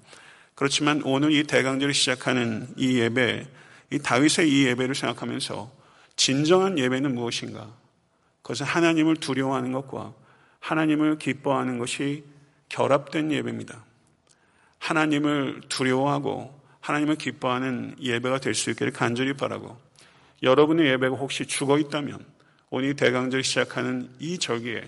그렇지만 0.55 1.01
오늘 1.03 1.31
이 1.31 1.43
대강절을 1.43 1.93
시작하는 1.93 2.67
이 2.77 2.99
예배, 2.99 3.47
이 3.91 3.99
다윗의 3.99 4.49
이 4.49 4.65
예배를 4.67 4.95
생각하면서 4.95 5.71
진정한 6.15 6.77
예배는 6.77 7.15
무엇인가? 7.15 7.73
그것은 8.41 8.65
하나님을 8.65 9.17
두려워하는 9.17 9.71
것과 9.71 10.13
하나님을 10.59 11.17
기뻐하는 11.17 11.79
것이 11.79 12.23
결합된 12.69 13.31
예배입니다. 13.31 13.83
하나님을 14.79 15.61
두려워하고 15.69 16.61
하나님을 16.81 17.15
기뻐하는 17.15 17.95
예배가 18.01 18.39
될 18.39 18.53
수 18.53 18.69
있기를 18.71 18.91
간절히 18.91 19.33
바라고 19.33 19.77
여러분의 20.41 20.87
예배가 20.87 21.15
혹시 21.15 21.45
죽어 21.45 21.79
있다면 21.79 22.32
오늘 22.75 22.95
대강절 22.95 23.43
시작하는 23.43 24.09
이 24.19 24.39
절기에 24.39 24.81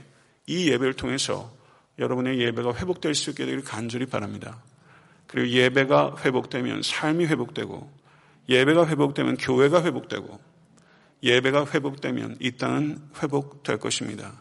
이 0.47 0.71
예배를 0.71 0.95
통해서 0.95 1.55
여러분의 1.99 2.39
예배가 2.39 2.73
회복될 2.73 3.13
수 3.13 3.29
있게 3.29 3.45
되기를 3.45 3.63
간절히 3.63 4.07
바랍니다. 4.07 4.59
그리고 5.27 5.49
예배가 5.49 6.15
회복되면 6.17 6.81
삶이 6.81 7.27
회복되고 7.27 7.87
예배가 8.49 8.87
회복되면 8.87 9.37
교회가 9.37 9.83
회복되고 9.83 10.39
예배가 11.21 11.67
회복되면 11.67 12.37
이 12.39 12.53
땅은 12.53 12.97
회복될 13.21 13.77
것입니다. 13.77 14.33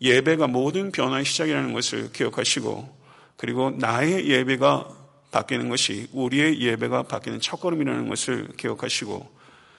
예배가 0.00 0.46
모든 0.46 0.92
변화의 0.92 1.24
시작이라는 1.24 1.72
것을 1.72 2.12
기억하시고 2.12 2.98
그리고 3.36 3.72
나의 3.72 4.28
예배가 4.28 4.88
바뀌는 5.32 5.70
것이 5.70 6.06
우리의 6.12 6.60
예배가 6.60 7.02
바뀌는 7.02 7.40
첫걸음이라는 7.40 8.08
것을 8.08 8.46
기억하시고 8.56 9.28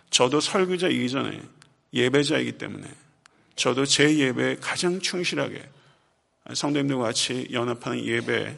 저도 0.10 0.42
설교자 0.42 0.90
이전에 0.90 1.42
예배자이기 1.94 2.54
때문에 2.54 2.88
저도 3.56 3.86
제 3.86 4.18
예배에 4.18 4.58
가장 4.58 5.00
충실하게 5.00 5.62
성도님들과 6.54 7.04
같이 7.04 7.48
연합하는 7.52 8.04
예배 8.04 8.58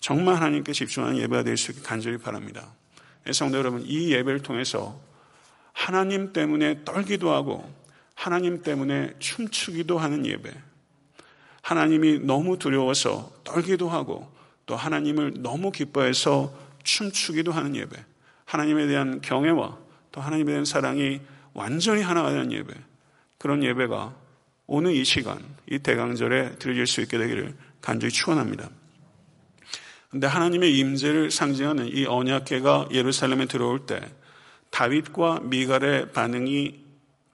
정말 0.00 0.36
하나님께 0.36 0.72
집중하는 0.72 1.16
예배가 1.18 1.44
될 1.44 1.56
수 1.56 1.70
있게 1.70 1.82
간절히 1.82 2.18
바랍니다. 2.18 2.74
성도 3.32 3.58
여러분 3.58 3.82
이 3.86 4.10
예배를 4.12 4.40
통해서 4.40 5.00
하나님 5.72 6.32
때문에 6.32 6.84
떨기도 6.84 7.30
하고 7.32 7.72
하나님 8.14 8.62
때문에 8.62 9.14
춤추기도 9.18 9.98
하는 9.98 10.26
예배 10.26 10.52
하나님이 11.62 12.18
너무 12.18 12.58
두려워서 12.58 13.32
떨기도 13.44 13.88
하고 13.88 14.30
또 14.66 14.76
하나님을 14.76 15.34
너무 15.38 15.70
기뻐해서 15.70 16.52
춤추기도 16.82 17.52
하는 17.52 17.74
예배. 17.76 17.96
하나님에 18.44 18.86
대한 18.86 19.20
경외와 19.20 19.78
또 20.10 20.20
하나님에 20.20 20.52
대한 20.52 20.64
사랑이 20.64 21.20
완전히 21.54 22.02
하나가 22.02 22.30
되는 22.30 22.52
예배. 22.52 22.74
그런 23.38 23.62
예배가 23.62 24.14
오늘 24.66 24.94
이 24.94 25.04
시간, 25.04 25.42
이 25.70 25.78
대강절에 25.78 26.56
드려질 26.58 26.86
수 26.86 27.00
있게 27.00 27.18
되기를 27.18 27.54
간절히 27.80 28.12
축원합니다. 28.12 28.70
근데 30.10 30.26
하나님의 30.26 30.76
임재를 30.78 31.30
상징하는 31.30 31.88
이 31.88 32.04
언약궤가 32.04 32.88
예루살렘에 32.92 33.46
들어올 33.46 33.86
때 33.86 34.00
다윗과 34.70 35.40
미갈의 35.44 36.12
반응이 36.12 36.82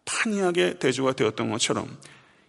판이하게 0.04 0.78
대조가 0.78 1.12
되었던 1.12 1.50
것처럼 1.50 1.96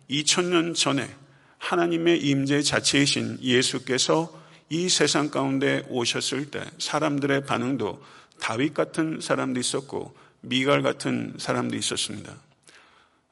2000년 0.10 0.76
전에 0.76 1.10
하나님의 1.58 2.22
임재 2.22 2.62
자체이신 2.62 3.40
예수께서 3.42 4.32
이 4.70 4.88
세상 4.88 5.30
가운데 5.30 5.84
오셨을 5.90 6.52
때 6.52 6.64
사람들의 6.78 7.46
반응도 7.46 8.02
다윗 8.40 8.74
같은 8.74 9.20
사람도 9.20 9.60
있었고 9.60 10.16
미갈 10.42 10.82
같은 10.82 11.36
사람도 11.38 11.76
있었습니다. 11.76 12.34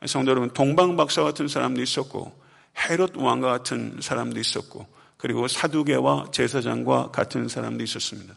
성도 0.05 0.31
여러분, 0.31 0.49
동방박사 0.51 1.23
같은 1.23 1.47
사람도 1.47 1.81
있었고 1.81 2.31
헤롯 2.77 3.17
왕과 3.17 3.49
같은 3.49 3.97
사람도 3.99 4.39
있었고 4.39 4.87
그리고 5.17 5.47
사두개와 5.47 6.27
제사장과 6.31 7.11
같은 7.11 7.47
사람도 7.47 7.83
있었습니다. 7.83 8.35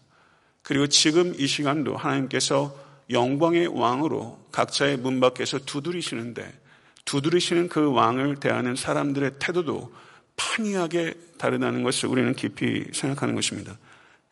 그리고 0.63 0.87
지금 0.87 1.35
이 1.39 1.47
시간도 1.47 1.97
하나님께서 1.97 2.75
영광의 3.11 3.67
왕으로 3.67 4.39
각자의 4.53 4.99
문 4.99 5.21
밖에서 5.21 5.59
두드리시는데 5.59 6.61
두드리시는 7.05 7.69
그 7.69 7.93
왕을 7.93 8.37
대하는 8.37 8.77
사람들의 8.77 9.33
태도도 9.39 9.93
판이하게 10.37 11.15
다르다는 11.39 11.83
것을 11.83 12.09
우리는 12.09 12.35
깊이 12.35 12.85
생각하는 12.93 13.35
것입니다. 13.35 13.77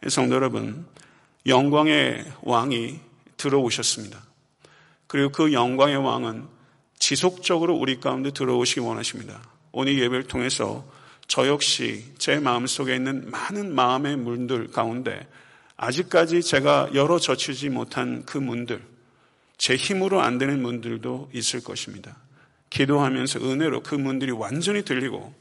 성도 0.08 0.36
여러분, 0.36 0.86
영광의 1.46 2.24
왕이 2.42 3.00
들어오셨습니다. 3.36 4.27
그리고 5.08 5.30
그 5.30 5.52
영광의 5.52 5.96
왕은 5.96 6.46
지속적으로 6.98 7.74
우리 7.74 7.98
가운데 7.98 8.30
들어오시기 8.30 8.80
원하십니다. 8.80 9.42
오늘 9.72 9.98
예배를 9.98 10.24
통해서 10.24 10.86
저 11.26 11.46
역시 11.48 12.04
제 12.18 12.38
마음속에 12.38 12.94
있는 12.94 13.30
많은 13.30 13.74
마음의 13.74 14.16
문들 14.16 14.68
가운데 14.68 15.26
아직까지 15.76 16.42
제가 16.42 16.90
열어 16.94 17.18
젖히지 17.18 17.68
못한 17.70 18.24
그 18.26 18.38
문들, 18.38 18.82
제 19.56 19.76
힘으로 19.76 20.20
안 20.20 20.38
되는 20.38 20.60
문들도 20.60 21.30
있을 21.32 21.62
것입니다. 21.62 22.16
기도하면서 22.70 23.40
은혜로 23.40 23.82
그 23.82 23.94
문들이 23.94 24.32
완전히 24.32 24.82
들리고 24.84 25.32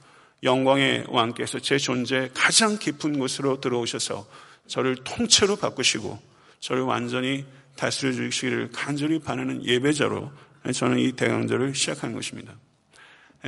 영광의 0.43 1.05
왕께서 1.09 1.59
제 1.59 1.77
존재 1.77 2.29
가장 2.33 2.77
깊은 2.77 3.17
곳으로 3.17 3.59
들어오셔서 3.59 4.27
저를 4.67 4.95
통째로 5.03 5.55
바꾸시고 5.55 6.19
저를 6.59 6.83
완전히 6.83 7.45
다스려 7.77 8.11
주시기를 8.11 8.71
간절히 8.73 9.19
바라는 9.19 9.63
예배자로 9.63 10.31
저는 10.73 10.99
이 10.99 11.13
대강절을 11.13 11.73
시작하는 11.75 12.13
것입니다. 12.13 12.53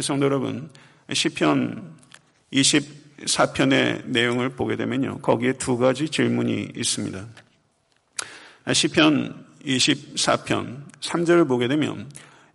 성도 0.02 0.26
여러분, 0.26 0.70
시편 1.12 1.98
24편의 2.54 4.06
내용을 4.06 4.50
보게 4.50 4.76
되면요. 4.78 5.20
거기에 5.20 5.54
두 5.54 5.78
가지 5.78 6.08
질문이 6.08 6.70
있습니다. 6.76 7.28
시편 8.72 9.46
24편 9.66 10.84
3절을 11.02 11.48
보게 11.48 11.68
되면 11.68 12.10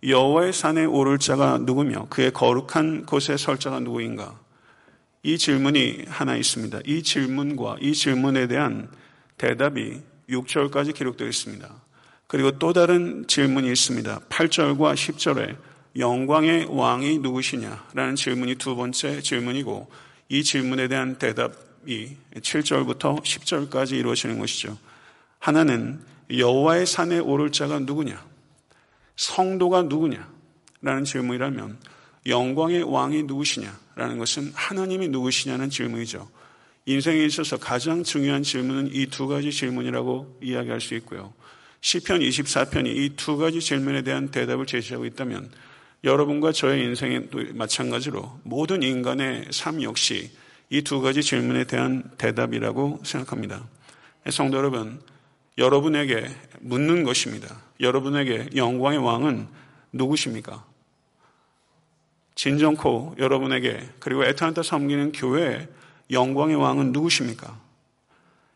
여호와의 0.07 0.53
산에 0.53 0.85
오를 0.85 1.17
자가 1.17 1.59
누구며 1.59 2.07
그의 2.09 2.31
거룩한 2.31 3.05
곳에 3.05 3.37
설 3.37 3.57
자가 3.59 3.79
누구인가? 3.79 4.39
이 5.23 5.37
질문이 5.37 6.05
하나 6.07 6.35
있습니다. 6.35 6.79
이 6.85 7.01
질문과 7.01 7.77
이 7.81 7.93
질문에 7.93 8.47
대한 8.47 8.89
대답이 9.37 10.01
6절까지 10.29 10.93
기록되어 10.93 11.27
있습니다. 11.27 11.69
그리고 12.27 12.57
또 12.57 12.73
다른 12.73 13.25
질문이 13.27 13.71
있습니다. 13.71 14.19
8절과 14.29 14.93
10절에 14.95 15.55
영광의 15.97 16.67
왕이 16.69 17.19
누구시냐라는 17.19 18.15
질문이 18.15 18.55
두 18.55 18.75
번째 18.75 19.21
질문이고 19.21 19.89
이 20.29 20.43
질문에 20.43 20.87
대한 20.87 21.17
대답이 21.17 22.17
7절부터 22.35 23.23
10절까지 23.23 23.93
이루어지는 23.93 24.39
것이죠. 24.39 24.77
하나는 25.39 26.01
여호와의 26.35 26.85
산에 26.85 27.19
오를 27.19 27.51
자가 27.51 27.79
누구냐? 27.79 28.25
성도가 29.15 29.83
누구냐? 29.83 30.27
라는 30.81 31.03
질문이라면 31.03 31.77
영광의 32.27 32.83
왕이 32.83 33.23
누구시냐 33.23 33.71
라는 33.95 34.17
것은 34.17 34.51
하나님이 34.55 35.07
누구시냐는 35.09 35.69
질문이죠. 35.69 36.29
인생에 36.85 37.23
있어서 37.25 37.57
가장 37.57 38.03
중요한 38.03 38.43
질문은 38.43 38.89
이 38.93 39.07
두 39.07 39.27
가지 39.27 39.51
질문이라고 39.51 40.39
이야기할 40.41 40.81
수 40.81 40.93
있고요. 40.95 41.33
시편 41.81 42.19
24편이 42.19 42.87
이 42.87 43.15
두 43.15 43.37
가지 43.37 43.59
질문에 43.59 44.01
대한 44.03 44.29
대답을 44.29 44.65
제시하고 44.65 45.05
있다면 45.05 45.49
여러분과 46.03 46.51
저의 46.51 46.83
인생에도 46.83 47.39
마찬가지로 47.53 48.39
모든 48.43 48.83
인간의 48.83 49.47
삶 49.51 49.81
역시 49.81 50.31
이 50.69 50.81
두 50.81 51.01
가지 51.01 51.21
질문에 51.23 51.63
대한 51.65 52.03
대답이라고 52.17 53.01
생각합니다. 53.03 53.67
성도 54.31 54.57
여러분, 54.57 54.99
여러분에게 55.57 56.27
묻는 56.59 57.03
것입니다. 57.03 57.61
여러분에게 57.79 58.49
영광의 58.55 58.99
왕은 58.99 59.47
누구십니까? 59.93 60.65
진정코 62.35 63.15
여러분에게 63.17 63.79
그리고 63.99 64.25
애타한테 64.25 64.63
섬기는 64.63 65.11
교회의 65.13 65.67
영광의 66.11 66.55
왕은 66.55 66.91
누구십니까? 66.91 67.59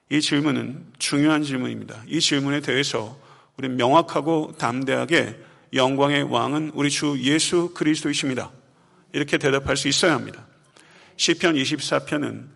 이 0.09 0.21
질문은 0.21 0.85
중요한 0.97 1.43
질문입니다. 1.43 2.03
이 2.07 2.19
질문에 2.19 2.62
대해서 2.62 3.17
우리 3.57 3.69
명확하고 3.69 4.55
담대하게 4.57 5.38
영광의 5.73 6.23
왕은 6.23 6.71
우리 6.73 6.89
주 6.89 7.17
예수 7.21 7.73
그리스도이십니다. 7.73 8.51
이렇게 9.13 9.38
대답할 9.38 9.77
수 9.77 9.88
있어야 9.88 10.13
합니다. 10.13 10.45
시편 11.17 11.55
24편은 11.55 12.47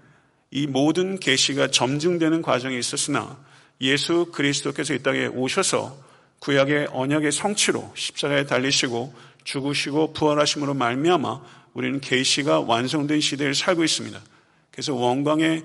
이 0.51 0.67
모든 0.67 1.19
계시가 1.19 1.69
점증되는 1.71 2.41
과정이 2.41 2.77
있었으나 2.77 3.38
예수 3.82 4.27
그리스도께서 4.32 4.93
이 4.93 4.99
땅에 5.03 5.25
오셔서 5.25 5.97
구약의 6.39 6.89
언약의 6.91 7.32
성취로 7.32 7.91
십자가에 7.95 8.45
달리시고 8.45 9.13
죽으시고 9.43 10.13
부활하심으로 10.13 10.73
말미암아 10.73 11.41
우리는 11.73 11.99
계시가 11.99 12.62
완성된 12.62 13.19
시대를 13.19 13.56
살고 13.56 13.84
있습니다. 13.84 14.21
그래서 14.73 14.95
원광의 14.95 15.63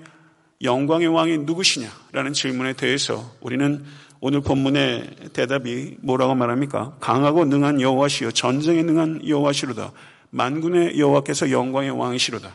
영광의 0.61 1.07
왕이 1.07 1.39
누구시냐라는 1.39 2.33
질문에 2.33 2.73
대해서 2.73 3.35
우리는 3.41 3.83
오늘 4.21 4.41
본문의 4.41 5.15
대답이 5.33 5.97
뭐라고 6.01 6.35
말합니까? 6.35 6.95
강하고 6.99 7.45
능한 7.45 7.81
여호와시요 7.81 8.31
전쟁에 8.31 8.83
능한 8.83 9.27
여호와시로다. 9.27 9.91
만군의 10.29 10.99
여호와께서 10.99 11.49
영광의 11.49 11.91
왕이시로다. 11.91 12.53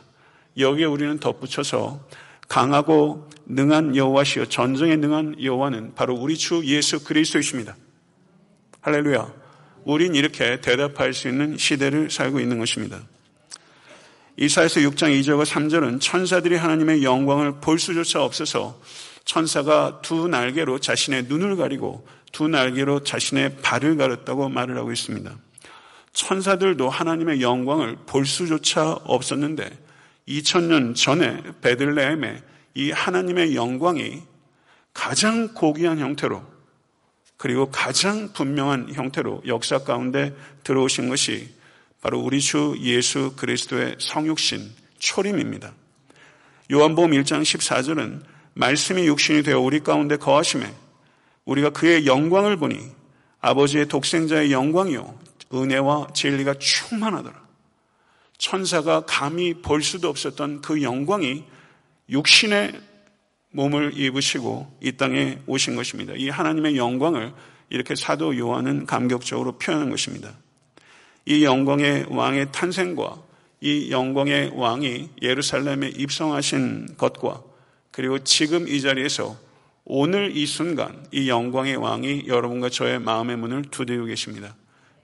여기에 0.59 0.85
우리는 0.85 1.19
덧붙여서 1.19 2.07
강하고 2.47 3.29
능한 3.47 3.97
여호와시요 3.97 4.47
전쟁에 4.47 4.95
능한 4.97 5.43
여호와는 5.43 5.95
바로 5.95 6.15
우리 6.15 6.37
주 6.37 6.63
예수 6.67 7.03
그리스도이십니다. 7.03 7.75
할렐루야. 8.83 9.33
우린 9.85 10.15
이렇게 10.15 10.61
대답할 10.61 11.15
수 11.15 11.29
있는 11.29 11.57
시대를 11.57 12.11
살고 12.11 12.39
있는 12.39 12.59
것입니다. 12.59 13.01
이사에서 14.37 14.81
6장 14.81 15.17
2절과 15.21 15.45
3절은 15.45 16.01
천사들이 16.01 16.57
하나님의 16.57 17.05
영광을 17.05 17.61
볼 17.61 17.79
수조차 17.79 18.23
없어서 18.23 18.81
천사가 19.25 20.01
두 20.03 20.27
날개로 20.27 20.81
자신의 20.81 21.25
눈을 21.25 21.57
가리고 21.57 22.07
두 22.33 22.49
날개로 22.49 23.05
자신의 23.05 23.59
발을 23.63 23.97
가렸다고 23.97 24.49
말을 24.49 24.77
하고 24.77 24.91
있습니다. 24.91 25.33
천사들도 26.13 26.89
하나님의 26.89 27.43
영광을 27.43 27.97
볼 28.07 28.27
수조차 28.27 28.99
없었는데 29.05 29.79
2000년 30.29 30.97
전에 30.97 31.43
베들레헴에 31.61 32.43
이 32.75 32.91
하나님의 32.91 33.55
영광이 33.55 34.21
가장 34.93 35.55
고귀한 35.55 36.01
형태로 36.01 36.45
그리고 37.37 37.71
가장 37.71 38.33
분명한 38.33 38.95
형태로 38.95 39.43
역사 39.47 39.79
가운데 39.79 40.35
들어오신 40.65 41.09
것이 41.09 41.55
바로 42.05 42.21
우리 42.21 42.39
주 42.39 42.77
예수 42.83 43.33
그리스도의 43.35 43.97
성육신 43.99 44.71
초림입니다. 44.99 45.73
요한복음 46.71 47.13
1장 47.13 47.41
14절은 47.41 48.21
말씀이 48.53 49.07
육신이 49.07 49.43
되어 49.43 49.59
우리 49.59 49.81
가운데 49.81 50.19
거하심에 50.19 50.71
우리가 51.47 51.71
그의 51.71 52.05
영광을 52.05 52.59
보니 52.59 52.79
아버지의 53.41 53.89
독생자의 53.89 54.53
영광이요 54.53 55.19
은혜와 55.55 56.09
진리가 56.13 56.59
충만하더라. 56.59 57.43
천사가 58.37 59.07
감히 59.07 59.55
볼 59.63 59.83
수도 59.83 60.11
없었던 60.11 60.61
그 60.61 60.83
영광이 60.83 61.43
육신의 62.11 62.83
몸을 63.53 63.97
입으시고 63.97 64.77
이 64.83 64.93
땅에 64.99 65.39
오신 65.47 65.75
것입니다. 65.75 66.13
이 66.19 66.29
하나님의 66.29 66.77
영광을 66.77 67.33
이렇게 67.71 67.95
사도 67.95 68.37
요한은 68.37 68.85
감격적으로 68.85 69.57
표현한 69.57 69.89
것입니다. 69.89 70.35
이 71.27 71.45
영광의 71.45 72.07
왕의 72.11 72.53
탄생과 72.53 73.23
이 73.61 73.91
영광의 73.91 74.53
왕이 74.55 75.11
예루살렘에 75.23 75.89
입성하신 75.97 76.97
것과 76.99 77.43
그리고 77.91 78.19
지금 78.19 78.69
이 78.69 78.81
자리에서 78.81 79.37
오늘 79.85 80.37
이 80.37 80.47
순간 80.47 81.07
이 81.13 81.29
영광의 81.29 81.77
왕이 81.77 82.25
여러분과 82.27 82.69
저의 82.69 82.99
마음의 82.99 83.37
문을 83.37 83.63
두드리고 83.71 84.07
계십니다. 84.07 84.55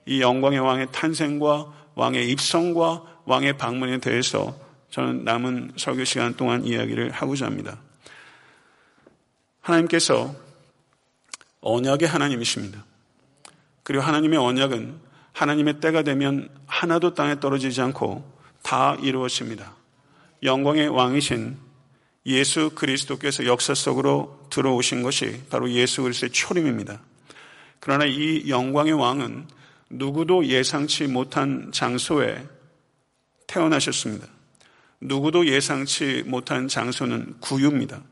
이 0.06 0.20
영광의 0.20 0.58
왕의 0.58 0.88
탄생과 0.92 1.72
왕의 1.94 2.30
입성과 2.30 3.22
왕의 3.26 3.58
방문에 3.58 3.98
대해서 3.98 4.58
저는 4.90 5.24
남은 5.24 5.72
설교 5.76 6.04
시간 6.04 6.34
동안 6.34 6.64
이야기를 6.64 7.10
하고자 7.10 7.46
합니다. 7.46 7.80
하나님께서 9.60 10.34
언약의 11.60 12.08
하나님이십니다. 12.08 12.84
그리고 13.82 14.02
하나님의 14.02 14.38
언약은 14.38 15.09
하나님의 15.32 15.80
때가 15.80 16.02
되면 16.02 16.48
하나도 16.66 17.14
땅에 17.14 17.40
떨어지지 17.40 17.80
않고 17.80 18.24
다 18.62 18.96
이루어집니다. 19.00 19.74
영광의 20.42 20.88
왕이신 20.88 21.56
예수 22.26 22.70
그리스도께서 22.74 23.46
역사 23.46 23.74
속으로 23.74 24.46
들어오신 24.50 25.02
것이 25.02 25.42
바로 25.50 25.70
예수 25.70 26.02
그리스도의 26.02 26.30
초림입니다. 26.30 27.00
그러나 27.78 28.04
이 28.04 28.48
영광의 28.48 28.92
왕은 28.92 29.46
누구도 29.90 30.46
예상치 30.46 31.06
못한 31.06 31.70
장소에 31.72 32.46
태어나셨습니다. 33.46 34.26
누구도 35.00 35.46
예상치 35.46 36.24
못한 36.26 36.68
장소는 36.68 37.36
구유입니다. 37.40 38.02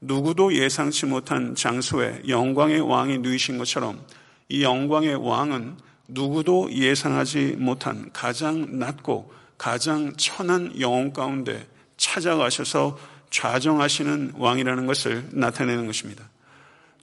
누구도 0.00 0.52
예상치 0.52 1.06
못한 1.06 1.54
장소에 1.54 2.22
영광의 2.26 2.80
왕이 2.80 3.18
누이신 3.18 3.56
것처럼 3.56 4.04
이 4.48 4.64
영광의 4.64 5.14
왕은 5.14 5.76
누구도 6.12 6.70
예상하지 6.72 7.56
못한 7.58 8.10
가장 8.12 8.78
낮고 8.78 9.32
가장 9.56 10.14
천한 10.16 10.78
영혼 10.80 11.12
가운데 11.12 11.66
찾아가셔서 11.96 12.98
좌정하시는 13.30 14.34
왕이라는 14.36 14.86
것을 14.86 15.24
나타내는 15.32 15.86
것입니다. 15.86 16.28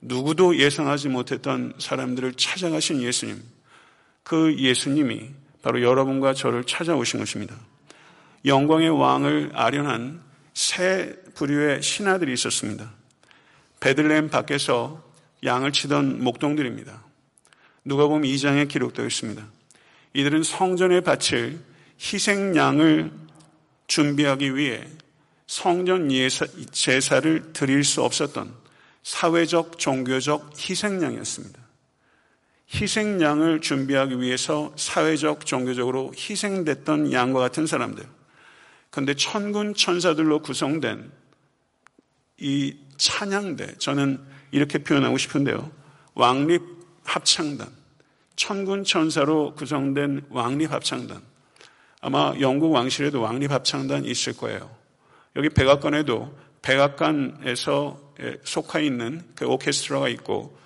누구도 0.00 0.56
예상하지 0.56 1.08
못했던 1.08 1.74
사람들을 1.78 2.34
찾아가신 2.34 3.02
예수님. 3.02 3.42
그 4.22 4.56
예수님이 4.56 5.30
바로 5.62 5.82
여러분과 5.82 6.32
저를 6.32 6.64
찾아오신 6.64 7.18
것입니다. 7.18 7.56
영광의 8.44 8.90
왕을 8.90 9.50
아련한 9.54 10.22
세 10.54 11.16
부류의 11.34 11.82
신하들이 11.82 12.32
있었습니다. 12.32 12.92
베들레헴 13.80 14.30
밖에서 14.30 15.02
양을 15.44 15.72
치던 15.72 16.22
목동들입니다. 16.22 17.09
누가 17.84 18.06
보면 18.06 18.28
2장에 18.30 18.68
기록되어 18.68 19.06
있습니다. 19.06 19.46
이들은 20.14 20.42
성전에 20.42 21.00
바칠 21.00 21.60
희생양을 22.00 23.12
준비하기 23.86 24.56
위해 24.56 24.86
성전 25.46 26.10
제사를 26.70 27.52
드릴 27.52 27.84
수 27.84 28.02
없었던 28.02 28.54
사회적, 29.02 29.78
종교적 29.78 30.52
희생양이었습니다. 30.56 31.58
희생양을 32.72 33.60
준비하기 33.60 34.20
위해서 34.20 34.72
사회적, 34.76 35.44
종교적으로 35.44 36.12
희생됐던 36.16 37.12
양과 37.12 37.40
같은 37.40 37.66
사람들. 37.66 38.04
그런데 38.90 39.14
천군 39.14 39.74
천사들로 39.74 40.40
구성된 40.42 41.10
이 42.38 42.76
찬양대, 42.96 43.78
저는 43.78 44.20
이렇게 44.52 44.78
표현하고 44.78 45.18
싶은데요. 45.18 45.70
왕립 46.14 46.62
합창단, 47.04 47.68
천군 48.36 48.84
천사로 48.84 49.54
구성된 49.54 50.26
왕립 50.30 50.72
합창단. 50.72 51.22
아마 52.00 52.34
영국 52.40 52.72
왕실에도 52.72 53.20
왕립 53.20 53.50
합창단 53.50 54.04
있을 54.06 54.36
거예요. 54.36 54.70
여기 55.36 55.48
백악관에도 55.48 56.34
백악관에서 56.62 58.14
속해 58.44 58.84
있는 58.84 59.22
그 59.34 59.46
오케스트라가 59.46 60.08
있고 60.10 60.58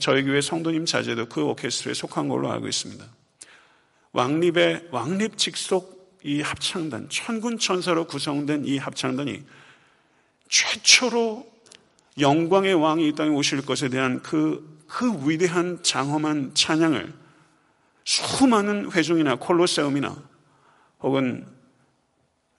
저희 0.00 0.22
교회 0.22 0.40
성도님 0.40 0.86
자제도 0.86 1.26
그 1.26 1.42
오케스트라에 1.42 1.94
속한 1.94 2.28
걸로 2.28 2.50
알고 2.50 2.68
있습니다. 2.68 3.04
왕립의 4.12 4.88
왕립 4.90 5.38
직속 5.38 6.18
이 6.24 6.40
합창단, 6.40 7.08
천군 7.08 7.58
천사로 7.58 8.06
구성된 8.06 8.64
이 8.64 8.78
합창단이 8.78 9.42
최초로 10.48 11.50
영광의 12.20 12.74
왕이 12.74 13.08
이 13.08 13.12
땅에 13.14 13.30
오실 13.30 13.64
것에 13.64 13.88
대한 13.88 14.22
그, 14.22 14.71
그 14.92 15.10
위대한 15.26 15.82
장엄한 15.82 16.52
찬양을 16.52 17.14
수많은 18.04 18.92
회중이나 18.92 19.36
콜로세움이나 19.36 20.14
혹은 21.00 21.46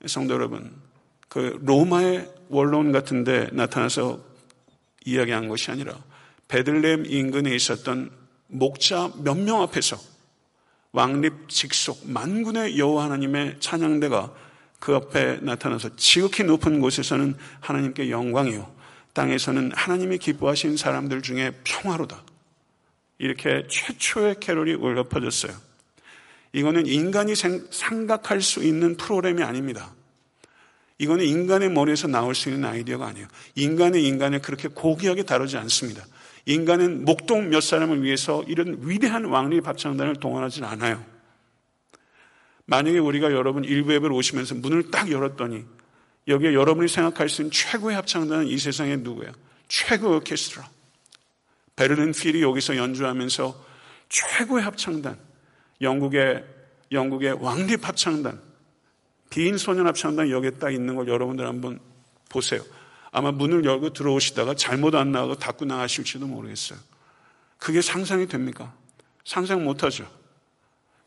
성도 0.07 0.33
여러분, 0.33 0.73
그 1.29 1.59
로마의 1.61 2.27
원론 2.49 2.91
같은 2.91 3.23
데 3.23 3.49
나타나서 3.51 4.19
이야기한 5.05 5.47
것이 5.47 5.69
아니라 5.69 5.95
베들렘 6.47 7.05
인근에 7.05 7.55
있었던 7.55 8.09
목자 8.47 9.11
몇 9.23 9.37
명 9.37 9.61
앞에서 9.61 9.95
왕립 10.91 11.49
직속 11.49 12.09
만군의 12.09 12.79
여호와 12.79 13.05
하나님의 13.05 13.57
찬양대가 13.59 14.33
그 14.79 14.95
앞에 14.95 15.37
나타나서 15.41 15.95
지극히 15.97 16.43
높은 16.43 16.79
곳에서는 16.79 17.35
하나님께 17.59 18.09
영광이요 18.09 18.82
땅에서는 19.13 19.71
하나님이 19.73 20.17
기뻐하신 20.17 20.77
사람들 20.77 21.21
중에 21.21 21.51
평화로다. 21.63 22.23
이렇게 23.19 23.65
최초의 23.69 24.37
캐롤이 24.39 24.73
울려 24.73 25.07
퍼졌어요. 25.07 25.53
이거는 26.51 26.85
인간이 26.85 27.33
생각할 27.35 28.41
수 28.41 28.63
있는 28.63 28.97
프로그램이 28.97 29.43
아닙니다. 29.43 29.93
이거는 30.97 31.25
인간의 31.25 31.71
머리에서 31.71 32.07
나올 32.07 32.35
수 32.35 32.49
있는 32.49 32.65
아이디어가 32.65 33.07
아니에요. 33.07 33.27
인간의 33.55 34.05
인간을 34.05 34.41
그렇게 34.41 34.67
고귀하게 34.67 35.23
다루지 35.23 35.57
않습니다. 35.57 36.05
인간은 36.45 37.05
목동 37.05 37.49
몇 37.49 37.61
사람을 37.61 38.03
위해서 38.03 38.43
이런 38.47 38.77
위대한 38.81 39.25
왕립 39.25 39.67
합창단을 39.67 40.17
동원하지 40.17 40.63
않아요. 40.63 41.03
만약에 42.65 42.97
우리가 42.97 43.31
여러분 43.31 43.63
일부 43.63 43.93
예배를 43.93 44.11
오시면서 44.11 44.55
문을 44.55 44.91
딱 44.91 45.11
열었더니 45.11 45.65
여기에 46.27 46.53
여러분이 46.53 46.87
생각할 46.87 47.29
수 47.29 47.41
있는 47.41 47.51
최고의 47.51 47.95
합창단은 47.95 48.47
이 48.47 48.57
세상에 48.57 48.95
누구예요? 48.97 49.31
최고 49.67 50.15
오케스트라. 50.15 50.69
베를린 51.75 52.11
필이 52.11 52.41
여기서 52.41 52.77
연주하면서 52.77 53.65
최고의 54.09 54.63
합창단. 54.63 55.17
영국의 55.81 56.45
영국의 56.91 57.33
왕립 57.41 57.87
합창단. 57.87 58.41
빈 59.29 59.57
소년 59.57 59.87
합창단 59.87 60.29
여기에 60.29 60.51
딱 60.51 60.71
있는 60.71 60.95
걸 60.95 61.07
여러분들 61.07 61.45
한번 61.47 61.79
보세요. 62.29 62.63
아마 63.11 63.31
문을 63.31 63.65
열고 63.65 63.93
들어오시다가 63.93 64.55
잘못 64.55 64.95
안 64.95 65.11
나가고 65.11 65.35
닫고 65.35 65.65
나가실지도 65.65 66.27
모르겠어요. 66.27 66.79
그게 67.57 67.81
상상이 67.81 68.27
됩니까? 68.27 68.73
상상 69.25 69.63
못 69.63 69.83
하죠. 69.83 70.09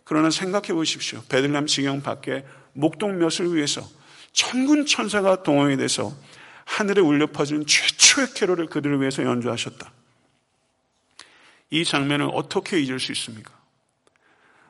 그러나 0.05 0.31
생각해 0.31 0.73
보십시오. 0.73 1.23
베들람 1.29 1.67
지경 1.67 2.03
밖에 2.03 2.45
목동 2.73 3.19
몇을 3.19 3.55
위해서 3.55 3.89
천군 4.37 4.85
천사가 4.85 5.43
동원이 5.43 5.79
돼서 5.79 6.15
하늘에 6.67 7.01
울려 7.01 7.27
퍼지는 7.27 7.67
최초의 7.67 8.35
캐롤을 8.35 8.67
그들을 8.67 9.01
위해서 9.01 9.25
연주하셨다. 9.25 9.91
이 11.71 11.85
장면을 11.85 12.29
어떻게 12.33 12.79
잊을 12.79 13.01
수 13.01 13.13
있습니까? 13.13 13.53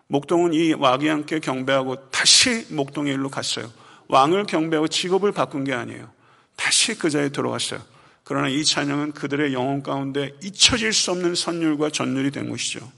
목동은 0.06 0.54
이 0.54 0.72
왕이 0.72 1.08
함께 1.08 1.40
경배하고 1.40 2.10
다시 2.10 2.64
목동의 2.70 3.14
일로 3.14 3.28
갔어요. 3.28 3.70
왕을 4.06 4.44
경배하고 4.44 4.86
직업을 4.86 5.32
바꾼 5.32 5.64
게 5.64 5.74
아니에요. 5.74 6.12
다시 6.54 6.96
그 6.96 7.10
자리에 7.10 7.30
들어갔어요. 7.30 7.82
그러나 8.22 8.48
이 8.48 8.64
찬양은 8.64 9.12
그들의 9.12 9.52
영혼 9.52 9.82
가운데 9.82 10.32
잊혀질 10.44 10.92
수 10.92 11.10
없는 11.10 11.34
선율과 11.34 11.90
전율이 11.90 12.30
된 12.30 12.48
것이죠. 12.50 12.88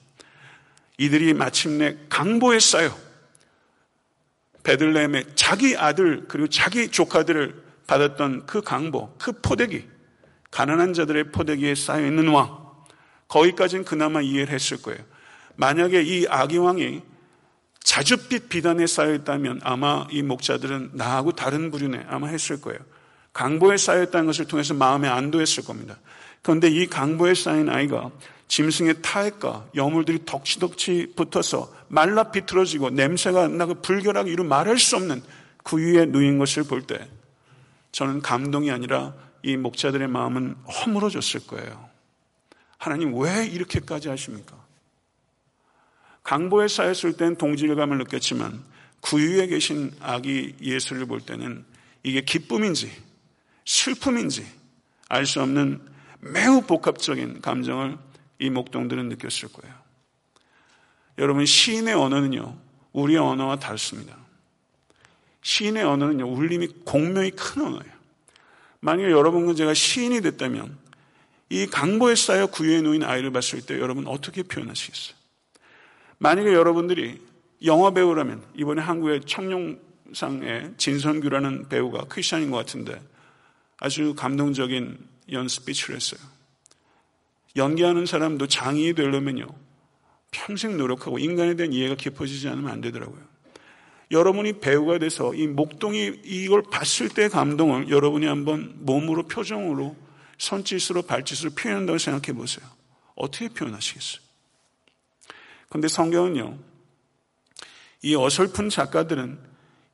이들이 0.99 1.33
마침내 1.33 1.97
강보에 2.11 2.61
쌓여 2.61 3.08
베들레헴의 4.69 5.25
자기 5.35 5.79
아들 5.79 6.27
그리고 6.29 6.47
자기 6.47 6.89
조카들을 6.89 7.63
받았던 7.87 8.45
그 8.45 8.61
강보, 8.61 9.15
그 9.19 9.33
포대기, 9.41 9.89
가난한 10.51 10.93
자들의 10.93 11.33
포대기에 11.33 11.75
쌓여 11.75 12.05
있는 12.05 12.29
왕, 12.29 12.69
거기까지는 13.29 13.85
그나마 13.85 14.21
이해를 14.21 14.53
했을 14.53 14.83
거예요. 14.83 15.01
만약에 15.57 16.03
이 16.03 16.27
아기 16.29 16.59
왕이 16.59 17.01
자줏빛 17.83 18.51
비단에 18.51 18.87
쌓여 18.87 19.15
있다면 19.15 19.61
아마 19.65 20.07
이 20.11 20.21
목자들은 20.21 20.91
나하고 20.93 21.33
다른 21.33 21.71
부류네 21.71 22.05
아마 22.07 22.27
했을 22.27 22.61
거예요. 22.61 22.79
강보에 23.33 23.79
쌓여 23.79 24.03
있다는 24.03 24.27
것을 24.27 24.45
통해서 24.45 24.75
마음에 24.75 25.09
안도했을 25.09 25.65
겁니다. 25.65 25.97
그런데 26.43 26.69
이 26.69 26.87
강보에 26.87 27.35
쌓인 27.35 27.69
아이가 27.69 28.11
짐승의 28.49 29.03
타액과 29.03 29.71
여물들이 29.75 30.25
덕치덕치 30.25 31.13
붙어서 31.17 31.73
말라 31.89 32.31
비틀어지고 32.31 32.91
냄새가 32.91 33.49
나고 33.49 33.83
불결하게 33.83 34.33
이루 34.33 34.45
말할 34.45 34.79
수 34.79 34.97
없는 34.97 35.23
그 35.63 35.77
위에 35.77 36.07
누인 36.07 36.39
것을 36.39 36.65
볼 36.65 36.83
때 36.87 37.09
저는 37.93 38.23
감동이 38.23 38.71
아니라 38.71 39.15
이 39.43 39.57
목자들의 39.57 40.09
마음은 40.09 40.55
허물어졌을 40.67 41.47
거예요. 41.47 41.89
하나님 42.77 43.19
왜 43.19 43.47
이렇게까지 43.47 44.09
하십니까? 44.09 44.57
강보에 46.23 46.69
쌓였을 46.69 47.17
땐 47.17 47.37
동질감을 47.37 47.99
느꼈지만 47.99 48.63
구유에 49.01 49.47
계신 49.47 49.93
아기 50.01 50.55
예수를 50.61 51.07
볼 51.07 51.21
때는 51.21 51.65
이게 52.03 52.21
기쁨인지 52.21 52.91
슬픔인지 53.65 54.47
알 55.09 55.25
수 55.27 55.41
없는 55.43 55.81
매우 56.21 56.63
복합적인 56.63 57.41
감정을 57.41 57.97
이 58.39 58.51
목동들은 58.51 59.09
느꼈을 59.09 59.49
거예요. 59.53 59.75
여러분 61.19 61.47
시인의 61.47 61.95
언어는요 61.95 62.57
우리의 62.93 63.19
언어와 63.19 63.57
다릅니다. 63.57 64.17
시인의 65.43 65.85
언어는요 65.85 66.27
울림이 66.27 66.69
공명이 66.85 67.33
큰 67.33 67.63
언어예요. 67.63 67.99
만약에 68.81 69.11
여러분과 69.11 69.55
제가 69.55 69.75
시인이 69.75 70.21
됐다면 70.21 70.77
이 71.51 71.67
강보에 71.67 72.15
쌓여 72.15 72.47
구유에 72.47 72.83
놓인 72.83 73.03
아이를 73.03 73.33
봤을 73.33 73.63
때 73.63 73.79
여러분 73.79 74.07
어떻게 74.07 74.43
표현하시겠어요? 74.43 75.17
만약에 76.19 76.53
여러분들이 76.53 77.21
영화 77.65 77.91
배우라면 77.91 78.43
이번에 78.55 78.83
한국의 78.83 79.23
청룡상의 79.23 80.75
진선규라는 80.77 81.69
배우가 81.69 82.05
크리스천인 82.05 82.51
것 82.51 82.59
같은데 82.59 83.01
아주 83.79 84.15
감동적인 84.15 84.99
연스피치를 85.31 85.97
했어요. 85.97 86.21
연기하는 87.57 88.07
사람도 88.07 88.47
장인이 88.47 88.95
되려면요. 88.95 89.47
평생 90.31 90.77
노력하고 90.77 91.19
인간에 91.19 91.55
대한 91.55 91.73
이해가 91.73 91.95
깊어지지 91.95 92.49
않으면 92.49 92.71
안 92.71 92.81
되더라고요. 92.81 93.21
여러분이 94.11 94.61
배우가 94.61 94.99
돼서 94.99 95.35
이 95.35 95.47
목동이 95.47 96.21
이걸 96.25 96.63
봤을 96.63 97.09
때 97.09 97.29
감동을 97.29 97.91
여러분이 97.91 98.27
한번 98.27 98.75
몸으로 98.79 99.25
표정으로 99.25 99.97
손짓으로 100.39 101.03
발짓으로 101.03 101.51
표현한다고 101.51 101.99
생각해 101.99 102.37
보세요. 102.37 102.67
어떻게 103.17 103.49
표현하시겠어요? 103.49 104.23
그런데 105.69 105.89
성경은요, 105.89 106.59
이 108.03 108.15
어설픈 108.15 108.71
작가들은 108.71 109.39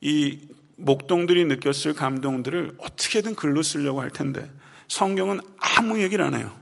이 0.03 0.39
목동들이 0.77 1.45
느꼈을 1.47 1.95
감동들을 1.95 2.77
어떻게든 2.79 3.35
글로 3.35 3.63
쓰려고 3.63 4.01
할 4.01 4.11
텐데 4.11 4.49
성경은 4.89 5.41
아무 5.59 6.01
얘기를 6.03 6.25
안 6.25 6.35
해요. 6.35 6.53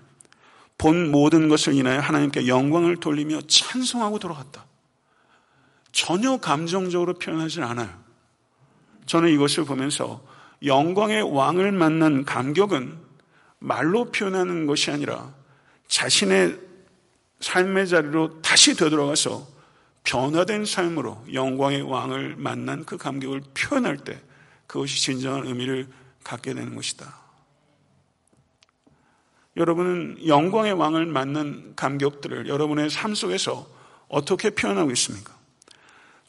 본 0.79 1.11
모든 1.11 1.49
것을 1.49 1.75
인하여 1.75 2.01
하나님께 2.01 2.49
영광을 2.49 2.97
돌리며 2.97 3.43
찬송하고 3.43 4.19
돌아갔다. 4.19 4.65
전혀 5.93 6.39
감정적으로 6.39 7.15
표현하지 7.15 7.63
않아요. 7.63 7.91
저는 9.07 9.29
이것을 9.31 9.65
보면서 9.65 10.23
영광의 10.65 11.23
왕을 11.23 11.73
만난 11.73 12.25
감격은 12.25 12.99
말로 13.59 14.07
표현하는 14.07 14.67
것이 14.67 14.91
아니라 14.91 15.33
자신의 15.89 16.59
삶의 17.41 17.89
자리로 17.89 18.41
다시 18.41 18.75
되돌아가서 18.75 19.47
변화된 20.05 20.65
삶으로 20.65 21.25
영광의 21.33 21.83
왕을 21.83 22.37
만난 22.37 22.85
그 22.85 22.97
감격을 22.97 23.43
표현할 23.55 23.99
때 23.99 24.21
그것이 24.67 25.01
진정한 25.01 25.47
의미를 25.47 25.89
갖게 26.25 26.55
되는 26.55 26.75
것이다. 26.75 27.22
여러분은 29.57 30.27
영광의 30.27 30.73
왕을 30.73 31.07
만난 31.07 31.73
감격들을 31.77 32.49
여러분의 32.49 32.91
삶 32.91 33.15
속에서 33.15 33.67
어떻게 34.09 34.51
표현하고 34.51 34.91
있습니까? 34.93 35.35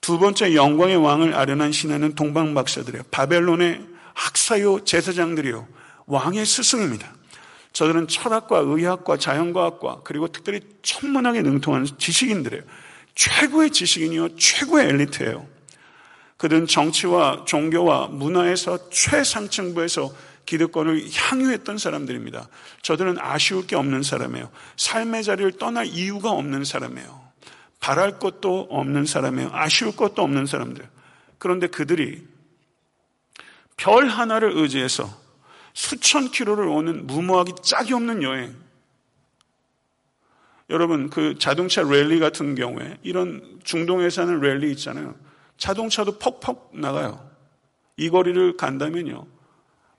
두 0.01 0.19
번째 0.19 0.53
영광의 0.53 0.97
왕을 0.97 1.33
아련한 1.33 1.71
신하는 1.71 2.15
동방 2.15 2.53
박사들이에요. 2.53 3.03
바벨론의 3.11 3.81
학사요 4.13 4.83
제사장들이요. 4.83 5.67
왕의 6.05 6.45
스승입니다. 6.45 7.13
저들은 7.71 8.07
철학과 8.07 8.59
의학과 8.59 9.17
자연과학과 9.17 10.01
그리고 10.03 10.27
특별히 10.27 10.59
천문학에 10.81 11.41
능통한 11.41 11.87
지식인들이에요. 11.97 12.63
최고의 13.15 13.71
지식인이요. 13.71 14.35
최고의 14.35 14.89
엘리트예요. 14.89 15.47
그들은 16.37 16.67
정치와 16.67 17.45
종교와 17.45 18.07
문화에서 18.07 18.89
최상층부에서 18.89 20.13
기득권을 20.45 21.03
향유했던 21.11 21.77
사람들입니다. 21.77 22.47
저들은 22.81 23.17
아쉬울 23.19 23.65
게 23.65 23.75
없는 23.75 24.03
사람이에요. 24.03 24.49
삶의 24.77 25.23
자리를 25.23 25.53
떠날 25.53 25.85
이유가 25.85 26.31
없는 26.31 26.63
사람이에요. 26.63 27.23
바랄 27.79 28.19
것도 28.19 28.67
없는 28.69 29.05
사람이에요. 29.05 29.49
아쉬울 29.51 29.95
것도 29.95 30.21
없는 30.21 30.45
사람들. 30.45 30.87
그런데 31.37 31.67
그들이 31.67 32.25
별 33.75 34.07
하나를 34.07 34.53
의지해서 34.55 35.09
수천 35.73 36.31
킬로를 36.31 36.67
오는 36.67 37.07
무모하기 37.07 37.53
짝이 37.63 37.93
없는 37.93 38.23
여행. 38.23 38.55
여러분, 40.69 41.09
그 41.09 41.37
자동차 41.37 41.81
랠리 41.81 42.19
같은 42.19 42.55
경우에 42.55 42.97
이런 43.03 43.59
중동에서 43.63 44.21
하는 44.21 44.39
랠리 44.39 44.71
있잖아요. 44.71 45.15
자동차도 45.57 46.19
퍽퍽 46.19 46.71
나가요. 46.73 47.29
이 47.97 48.09
거리를 48.09 48.57
간다면요. 48.57 49.32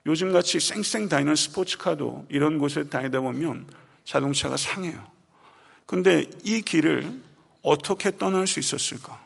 요즘같이 0.05 0.59
쌩쌩 0.59 1.09
다니는 1.09 1.35
스포츠카도 1.35 2.27
이런 2.29 2.59
곳에 2.59 2.83
다니다 2.87 3.21
보면 3.21 3.65
자동차가 4.03 4.55
상해요. 4.57 5.03
근데 5.85 6.25
이 6.43 6.61
길을 6.61 7.21
어떻게 7.61 8.15
떠날 8.15 8.45
수 8.47 8.59
있었을까? 8.59 9.23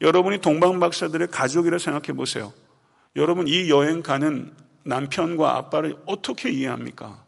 여러분이 0.00 0.40
동방박사들의 0.40 1.28
가족이라 1.28 1.78
생각해 1.78 2.12
보세요. 2.12 2.52
여러분 3.16 3.48
이 3.48 3.68
여행 3.70 4.02
가는 4.02 4.52
남편과 4.84 5.56
아빠를 5.56 5.96
어떻게 6.06 6.50
이해합니까? 6.50 7.22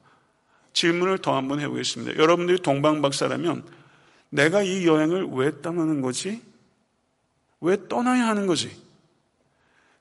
질문을 0.72 1.18
더 1.18 1.36
한번 1.36 1.60
해보겠습니다. 1.60 2.18
여러분들이 2.18 2.58
동방박사라면 2.60 3.64
내가 4.30 4.62
이 4.62 4.86
여행을 4.86 5.28
왜 5.32 5.60
떠나는 5.60 6.00
거지? 6.00 6.42
왜 7.60 7.76
떠나야 7.88 8.26
하는 8.26 8.46
거지? 8.46 8.81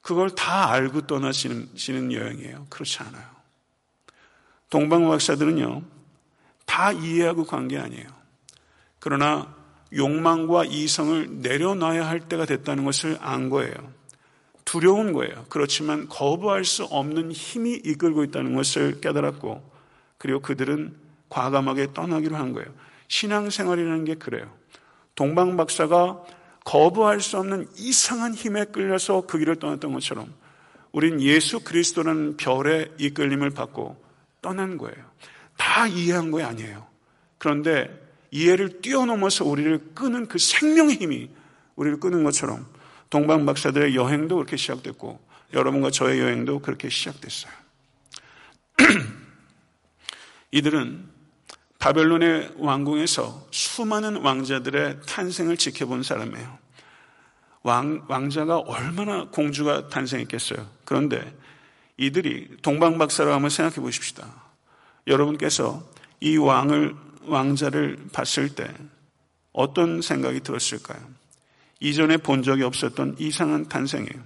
그걸 0.01 0.29
다 0.31 0.71
알고 0.71 1.07
떠나시는 1.07 2.11
여행이에요. 2.11 2.67
그렇지 2.69 2.99
않아요. 3.03 3.25
동방박사들은요, 4.69 5.83
다 6.65 6.91
이해하고 6.91 7.45
간 7.45 7.67
게 7.67 7.77
아니에요. 7.77 8.07
그러나 8.99 9.53
욕망과 9.93 10.65
이성을 10.65 11.41
내려놔야 11.41 12.07
할 12.07 12.21
때가 12.21 12.45
됐다는 12.45 12.85
것을 12.85 13.17
안 13.19 13.49
거예요. 13.49 13.73
두려운 14.63 15.11
거예요. 15.11 15.45
그렇지만 15.49 16.07
거부할 16.07 16.63
수 16.63 16.85
없는 16.85 17.31
힘이 17.31 17.73
이끌고 17.83 18.23
있다는 18.23 18.55
것을 18.55 19.01
깨달았고, 19.01 19.69
그리고 20.17 20.39
그들은 20.39 20.95
과감하게 21.29 21.93
떠나기로 21.93 22.35
한 22.37 22.53
거예요. 22.53 22.69
신앙생활이라는 23.07 24.05
게 24.05 24.15
그래요. 24.15 24.49
동방박사가 25.15 26.23
거부할 26.63 27.21
수 27.21 27.37
없는 27.37 27.67
이상한 27.77 28.33
힘에 28.33 28.65
끌려서 28.65 29.21
그 29.21 29.39
길을 29.39 29.57
떠났던 29.57 29.93
것처럼 29.93 30.33
우린 30.91 31.21
예수 31.21 31.61
그리스도라는 31.61 32.37
별의 32.37 32.91
이끌림을 32.97 33.51
받고 33.51 34.01
떠난 34.41 34.77
거예요. 34.77 35.11
다 35.57 35.87
이해한 35.87 36.31
거 36.31 36.43
아니에요. 36.43 36.87
그런데 37.37 37.89
이해를 38.31 38.81
뛰어넘어서 38.81 39.45
우리를 39.45 39.93
끄는 39.93 40.27
그 40.27 40.37
생명의 40.37 40.95
힘이 40.95 41.29
우리를 41.75 41.99
끄는 41.99 42.23
것처럼 42.23 42.65
동방 43.09 43.45
박사들의 43.45 43.95
여행도 43.95 44.35
그렇게 44.35 44.57
시작됐고 44.57 45.19
여러분과 45.53 45.91
저의 45.91 46.19
여행도 46.19 46.59
그렇게 46.59 46.89
시작됐어요. 46.89 47.51
이들은 50.51 51.10
바벨론의 51.81 52.53
왕궁에서 52.57 53.47
수많은 53.49 54.17
왕자들의 54.17 54.99
탄생을 55.07 55.57
지켜본 55.57 56.03
사람이에요. 56.03 56.59
왕, 57.63 58.05
왕자가 58.07 58.59
얼마나 58.59 59.25
공주가 59.29 59.87
탄생했겠어요. 59.89 60.69
그런데 60.85 61.35
이들이 61.97 62.57
동방박사라고 62.61 63.33
한번 63.33 63.49
생각해 63.49 63.77
보십시다. 63.77 64.27
여러분께서 65.07 65.83
이 66.19 66.37
왕을, 66.37 66.95
왕자를 67.23 67.97
봤을 68.13 68.53
때 68.53 68.71
어떤 69.51 70.03
생각이 70.03 70.41
들었을까요? 70.41 70.99
이전에 71.79 72.17
본 72.17 72.43
적이 72.43 72.61
없었던 72.63 73.15
이상한 73.17 73.67
탄생이에요. 73.67 74.21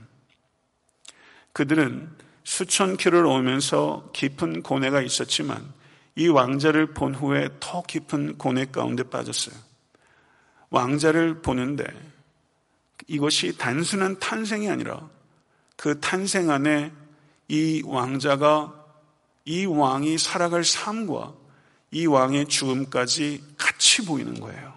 그들은 1.54 2.10
수천 2.44 2.98
킬로를 2.98 3.26
오면서 3.28 4.10
깊은 4.14 4.62
고뇌가 4.62 5.02
있었지만 5.02 5.74
이 6.16 6.28
왕자를 6.28 6.94
본 6.94 7.14
후에 7.14 7.50
더 7.60 7.82
깊은 7.84 8.38
고뇌 8.38 8.66
가운데 8.66 9.04
빠졌어요. 9.04 9.56
왕자를 10.70 11.42
보는데 11.42 11.86
이것이 13.08 13.58
단순한 13.58 14.20
탄생이 14.20 14.70
아니라 14.70 15.10
그 15.76 16.00
탄생 16.00 16.50
안에 16.50 16.92
이 17.48 17.84
왕자가 17.86 18.86
이 19.46 19.66
왕이 19.66 20.18
살아갈 20.18 20.64
삶과 20.64 21.34
이 21.92 22.06
왕의 22.08 22.48
죽음까지 22.48 23.44
같이 23.58 24.06
보이는 24.06 24.40
거예요. 24.40 24.74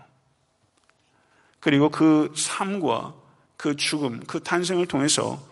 그리고 1.61 1.89
그 1.89 2.33
삶과 2.37 3.15
그 3.57 3.77
죽음, 3.77 4.21
그 4.27 4.43
탄생을 4.43 4.87
통해서 4.87 5.43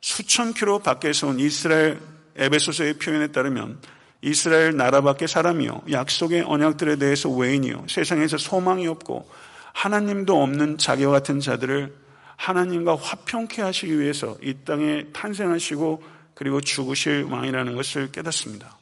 수천 0.00 0.54
킬로 0.54 0.80
밖에서 0.80 1.28
온 1.28 1.38
이스라엘 1.38 2.00
에베소서의 2.36 2.94
표현에 2.94 3.28
따르면 3.28 3.80
이스라엘 4.22 4.76
나라 4.76 5.00
밖의 5.00 5.28
사람이요. 5.28 5.82
약속의 5.90 6.42
언약들에 6.42 6.96
대해서 6.96 7.30
외인이요. 7.30 7.86
세상에서 7.88 8.36
소망이 8.38 8.86
없고 8.86 9.28
하나님도 9.72 10.42
없는 10.42 10.78
자기와 10.78 11.12
같은 11.12 11.40
자들을 11.40 11.94
하나님과 12.36 12.96
화평케 12.96 13.62
하시기 13.62 13.98
위해서 13.98 14.36
이 14.42 14.54
땅에 14.64 15.06
탄생하시고 15.12 16.02
그리고 16.34 16.60
죽으실 16.60 17.28
왕이라는 17.30 17.76
것을 17.76 18.12
깨닫습니다. 18.12 18.78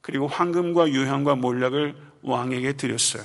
그리고 0.00 0.26
황금과 0.28 0.88
유향과 0.88 1.36
몰락을 1.36 1.94
왕에게 2.22 2.74
드렸어요. 2.74 3.24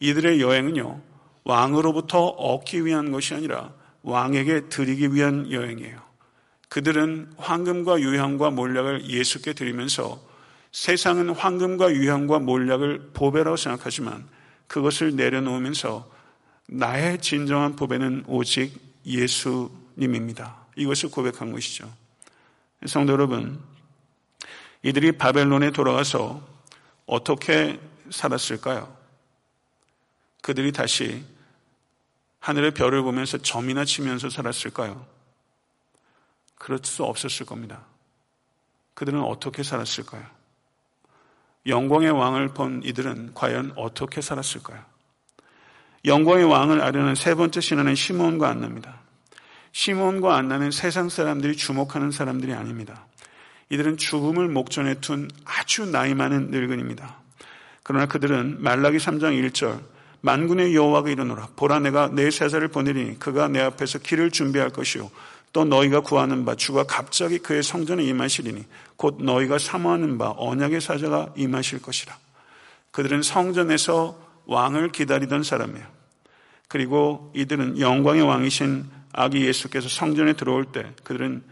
이들의 0.00 0.40
여행은요, 0.40 1.00
왕으로부터 1.44 2.26
얻기 2.26 2.84
위한 2.84 3.12
것이 3.12 3.34
아니라 3.34 3.72
왕에게 4.02 4.68
드리기 4.68 5.14
위한 5.14 5.50
여행이에요. 5.50 5.98
그들은 6.68 7.32
황금과 7.36 8.00
유향과 8.00 8.50
몰락을 8.50 9.08
예수께 9.08 9.52
드리면서 9.52 10.20
세상은 10.74 11.30
황금과 11.30 11.92
유향과 11.92 12.40
몰약을 12.40 13.10
보배라고 13.14 13.56
생각하지만 13.56 14.28
그것을 14.66 15.14
내려놓으면서 15.14 16.10
나의 16.66 17.20
진정한 17.20 17.76
보배는 17.76 18.24
오직 18.26 18.76
예수님입니다. 19.06 20.66
이것을 20.74 21.12
고백한 21.12 21.52
것이죠. 21.52 21.88
성도 22.86 23.12
여러분, 23.12 23.62
이들이 24.82 25.12
바벨론에 25.12 25.70
돌아가서 25.70 26.44
어떻게 27.06 27.78
살았을까요? 28.10 28.96
그들이 30.42 30.72
다시 30.72 31.24
하늘의 32.40 32.72
별을 32.72 33.02
보면서 33.02 33.38
점이나 33.38 33.84
치면서 33.84 34.28
살았을까요? 34.28 35.06
그럴 36.56 36.80
수 36.82 37.04
없었을 37.04 37.46
겁니다. 37.46 37.86
그들은 38.94 39.20
어떻게 39.20 39.62
살았을까요? 39.62 40.33
영광의 41.66 42.10
왕을 42.10 42.48
본 42.48 42.82
이들은 42.84 43.32
과연 43.34 43.72
어떻게 43.76 44.20
살았을까요? 44.20 44.80
영광의 46.04 46.44
왕을 46.44 46.82
아려는 46.82 47.14
세 47.14 47.34
번째 47.34 47.60
신화는 47.60 47.94
시몬과 47.94 48.48
안나입니다. 48.48 49.00
시몬과 49.72 50.36
안나는 50.36 50.70
세상 50.70 51.08
사람들이 51.08 51.56
주목하는 51.56 52.10
사람들이 52.10 52.52
아닙니다. 52.52 53.06
이들은 53.70 53.96
죽음을 53.96 54.48
목전에 54.48 54.94
둔 55.00 55.30
아주 55.44 55.86
나이 55.86 56.14
많은 56.14 56.50
늙은입니다. 56.50 57.16
그러나 57.82 58.06
그들은 58.06 58.62
말라기 58.62 58.98
3장 58.98 59.40
1절 59.50 59.80
만군의 60.20 60.74
여호와가 60.74 61.10
이르노라 61.10 61.48
보라 61.56 61.80
내가 61.80 62.08
내 62.08 62.30
세자를 62.30 62.68
보내리니 62.68 63.18
그가 63.18 63.48
내 63.48 63.60
앞에서 63.60 63.98
길을 63.98 64.30
준비할 64.30 64.70
것이요 64.70 65.10
또 65.54 65.64
너희가 65.64 66.00
구하는 66.00 66.44
바 66.44 66.56
주가 66.56 66.82
갑자기 66.82 67.38
그의 67.38 67.62
성전에 67.62 68.02
임하시리니 68.02 68.64
곧 68.96 69.22
너희가 69.22 69.58
사모하는 69.58 70.18
바 70.18 70.34
언약의 70.36 70.80
사자가 70.80 71.32
임하실 71.36 71.80
것이라. 71.80 72.12
그들은 72.90 73.22
성전에서 73.22 74.18
왕을 74.46 74.90
기다리던 74.90 75.44
사람이에요. 75.44 75.86
그리고 76.66 77.30
이들은 77.36 77.78
영광의 77.78 78.22
왕이신 78.22 78.84
아기 79.12 79.46
예수께서 79.46 79.88
성전에 79.88 80.32
들어올 80.32 80.64
때 80.64 80.92
그들은 81.04 81.44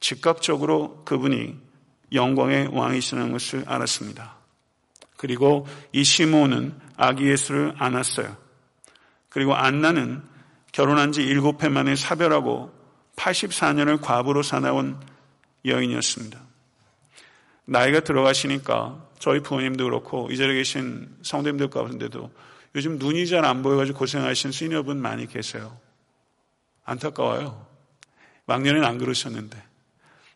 즉각적으로 0.00 1.02
그분이 1.06 1.56
영광의 2.12 2.68
왕이시라는 2.72 3.32
것을 3.32 3.64
알았습니다. 3.66 4.34
그리고 5.16 5.66
이 5.92 6.04
시몬은 6.04 6.74
아기 6.98 7.26
예수를 7.26 7.72
안았어요. 7.78 8.36
그리고 9.30 9.54
안나는 9.54 10.22
결혼한 10.72 11.12
지 11.12 11.22
일곱 11.22 11.62
해 11.62 11.70
만에 11.70 11.96
사별하고 11.96 12.75
84년을 13.16 14.00
과부로 14.00 14.42
사나온 14.42 15.00
여인이었습니다. 15.64 16.40
나이가 17.64 18.00
들어가시니까 18.00 19.04
저희 19.18 19.40
부모님도 19.40 19.84
그렇고 19.84 20.28
이 20.30 20.36
자리에 20.36 20.54
계신 20.54 21.08
성도님들 21.22 21.70
가운데도 21.70 22.30
요즘 22.76 22.98
눈이 22.98 23.26
잘 23.26 23.44
안 23.44 23.62
보여가지고 23.62 23.98
고생하신 23.98 24.52
시니어분 24.52 25.00
많이 25.00 25.26
계세요. 25.26 25.76
안타까워요. 26.84 27.66
막년엔 28.44 28.84
안 28.84 28.98
그러셨는데. 28.98 29.60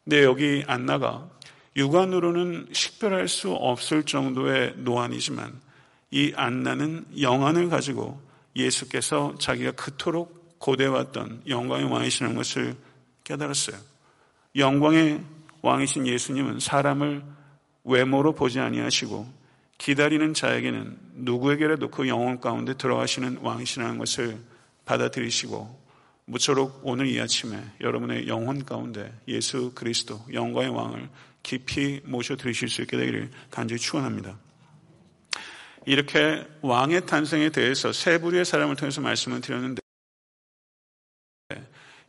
근데 0.05 0.25
여기 0.25 0.65
안 0.67 0.87
나가 0.87 1.29
육안으로는 1.77 2.71
식별할 2.73 3.29
수 3.29 3.53
없을 3.53 4.03
정도의 4.03 4.75
노안이지만 4.79 5.61
이 6.11 6.33
안나는 6.35 7.07
영안을 7.21 7.69
가지고 7.69 8.21
예수께서 8.57 9.37
자기가 9.39 9.73
그토록 9.73 10.40
고대왔던 10.61 11.43
영광의 11.49 11.91
왕이시는 11.91 12.35
것을 12.35 12.77
깨달았어요. 13.25 13.77
영광의 14.57 15.21
왕이신 15.63 16.07
예수님은 16.07 16.61
사람을 16.61 17.23
외모로 17.85 18.35
보지 18.35 18.61
아니하시고 18.61 19.41
기다리는 19.79 20.35
자에게는 20.35 20.99
누구에게라도 21.15 21.91
그 21.91 22.07
영혼 22.09 22.41
가운데 22.41 22.75
들어가시는 22.75 23.39
왕이시라는 23.39 23.99
것을 23.99 24.39
받아들이시고 24.85 25.81
무쪼록 26.27 26.81
오늘 26.85 27.07
이 27.07 27.21
아침에 27.21 27.59
여러분의 27.81 28.29
영혼 28.29 28.65
가운데 28.65 29.13
예수 29.29 29.73
그리스도 29.75 30.21
영광의 30.33 30.71
왕을 30.71 31.09
깊이 31.43 32.01
모셔 32.05 32.37
드리실 32.37 32.69
수 32.69 32.83
있게 32.83 32.99
되기를 32.99 33.31
간절히 33.51 33.81
축원합니다. 33.81 34.39
이렇게 35.87 36.47
왕의 36.61 37.07
탄생에 37.07 37.49
대해서 37.49 37.93
세 37.93 38.19
부류의 38.19 38.45
사람을 38.45 38.77
통해서 38.77 39.01
말씀을 39.01 39.41
드렸는데 39.41 39.81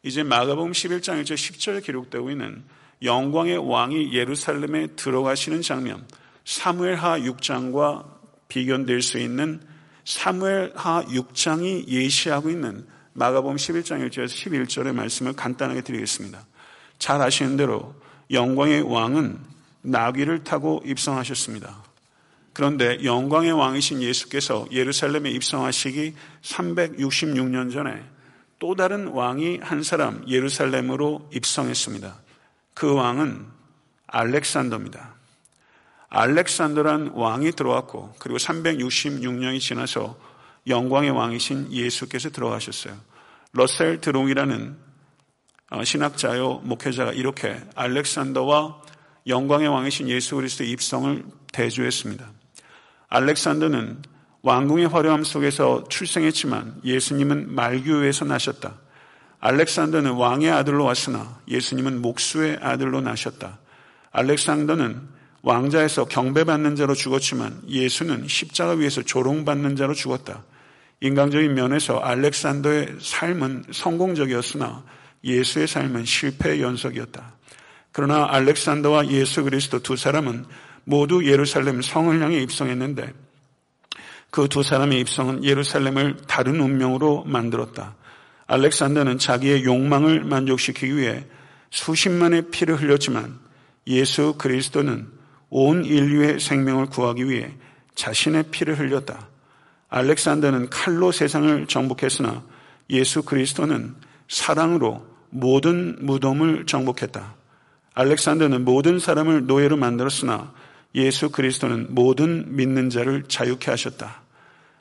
이제 0.04 0.24
마가복음 0.24 0.72
11장 0.72 1.22
1절 1.22 1.36
10절에 1.36 1.84
기록되고 1.84 2.32
있는 2.32 2.64
영광의 3.04 3.58
왕이 3.58 4.14
예루살렘에 4.14 4.88
들어가시는 4.96 5.62
장면 5.62 6.08
사무엘하 6.44 7.20
6장과 7.20 8.06
비견될 8.48 9.02
수 9.04 9.20
있는 9.20 9.62
사무엘하 10.06 11.06
6장이 11.06 11.88
예시하고 11.88 12.50
있는 12.50 12.86
마가복음 13.14 13.58
11장 13.58 14.08
1절에서 14.10 14.28
11절의 14.28 14.94
말씀을 14.94 15.34
간단하게 15.34 15.82
드리겠습니다. 15.82 16.46
잘 16.98 17.22
아시는 17.22 17.58
대로 17.58 17.94
영광의 18.32 18.82
왕은 18.82 19.40
나귀를 19.84 20.44
타고 20.44 20.82
입성하셨습니다. 20.86 21.84
그런데 22.54 23.04
영광의 23.04 23.52
왕이신 23.52 24.02
예수께서 24.02 24.66
예루살렘에 24.72 25.30
입성하시기 25.30 26.14
366년 26.42 27.72
전에 27.72 28.04
또 28.62 28.76
다른 28.76 29.08
왕이 29.08 29.58
한 29.64 29.82
사람 29.82 30.24
예루살렘으로 30.28 31.28
입성했습니다. 31.34 32.16
그 32.76 32.94
왕은 32.94 33.48
알렉산더입니다. 34.06 35.16
알렉산더란 36.10 37.14
왕이 37.16 37.54
들어왔고 37.54 38.14
그리고 38.20 38.38
366년이 38.38 39.60
지나서 39.60 40.16
영광의 40.68 41.10
왕이신 41.10 41.74
예수께서 41.74 42.30
들어가셨어요. 42.30 42.96
러셀 43.54 44.00
드롱이라는 44.00 44.78
어, 45.72 45.84
신학자요 45.84 46.62
목회자가 46.64 47.14
이렇게 47.14 47.60
알렉산더와 47.74 48.80
영광의 49.26 49.70
왕이신 49.70 50.08
예수 50.08 50.36
그리스도의 50.36 50.70
입성을 50.70 51.26
대조했습니다. 51.52 52.30
알렉산더는 53.08 54.04
왕궁의 54.44 54.88
화려함 54.88 55.24
속에서 55.24 55.84
출생했지만 55.88 56.82
예수님은 56.84 57.54
말교에서 57.54 58.26
나셨다. 58.26 58.76
알렉산더는 59.40 60.12
왕의 60.12 60.50
아들로 60.52 60.86
왔으나 60.86 61.40
예수님은 61.48 62.02
목수의 62.02 62.60
아들로 62.62 63.02
나셨다. 63.02 63.60
알렉산더는 64.12 65.02
왕자에서 65.44 66.06
경배받는 66.06 66.76
자로 66.76 66.94
죽었지만 66.94 67.62
예수는 67.68 68.28
십자가 68.28 68.74
위에서 68.74 69.02
조롱받는 69.02 69.76
자로 69.76 69.94
죽었다. 69.94 70.44
인간적인 71.02 71.54
면에서 71.56 71.98
알렉산더의 71.98 72.98
삶은 73.00 73.66
성공적이었으나 73.72 74.84
예수의 75.24 75.68
삶은 75.68 76.06
실패의 76.06 76.62
연속이었다. 76.62 77.34
그러나 77.92 78.28
알렉산더와 78.30 79.08
예수 79.08 79.44
그리스도 79.44 79.80
두 79.80 79.96
사람은 79.96 80.46
모두 80.84 81.26
예루살렘 81.26 81.82
성을 81.82 82.22
향해 82.22 82.40
입성했는데 82.42 83.14
그 84.32 84.48
두 84.48 84.64
사람의 84.64 85.00
입성은 85.02 85.44
예루살렘을 85.44 86.18
다른 86.26 86.60
운명으로 86.60 87.26
만들었다. 87.26 87.96
알렉산더는 88.48 89.18
자기의 89.18 89.66
욕망을 89.66 90.24
만족시키기 90.24 90.98
위해 90.98 91.26
수십만의 91.70 92.50
피를 92.52 92.82
흘렸지만 92.82 93.40
예수 93.88 94.36
그리스도는 94.38 95.08
온 95.50 95.86
인류의 95.86 96.40
생명을 96.40 96.88
구하기 96.88 97.30
위해 97.30 97.52
자신의 97.96 98.46
피를 98.52 98.80
흘렸다. 98.80 99.28
알렉산더는 99.90 100.70
칼로 100.70 101.12
세상을 101.12 101.68
정복했으나 101.68 102.44
예수 102.90 103.24
그리스도는 103.24 103.96
사랑으로 104.30 105.06
모든 105.30 105.98
무덤을 106.06 106.66
정복했다. 106.66 107.36
알렉산더는 107.94 108.64
모든 108.64 109.00
사람을 109.00 109.46
노예로 109.48 109.76
만들었으나 109.76 110.54
예수 110.96 111.30
그리스도는 111.32 111.88
모든 111.90 112.56
믿는 112.56 112.90
자를 112.90 113.24
자유케 113.28 113.70
하셨다. 113.72 114.21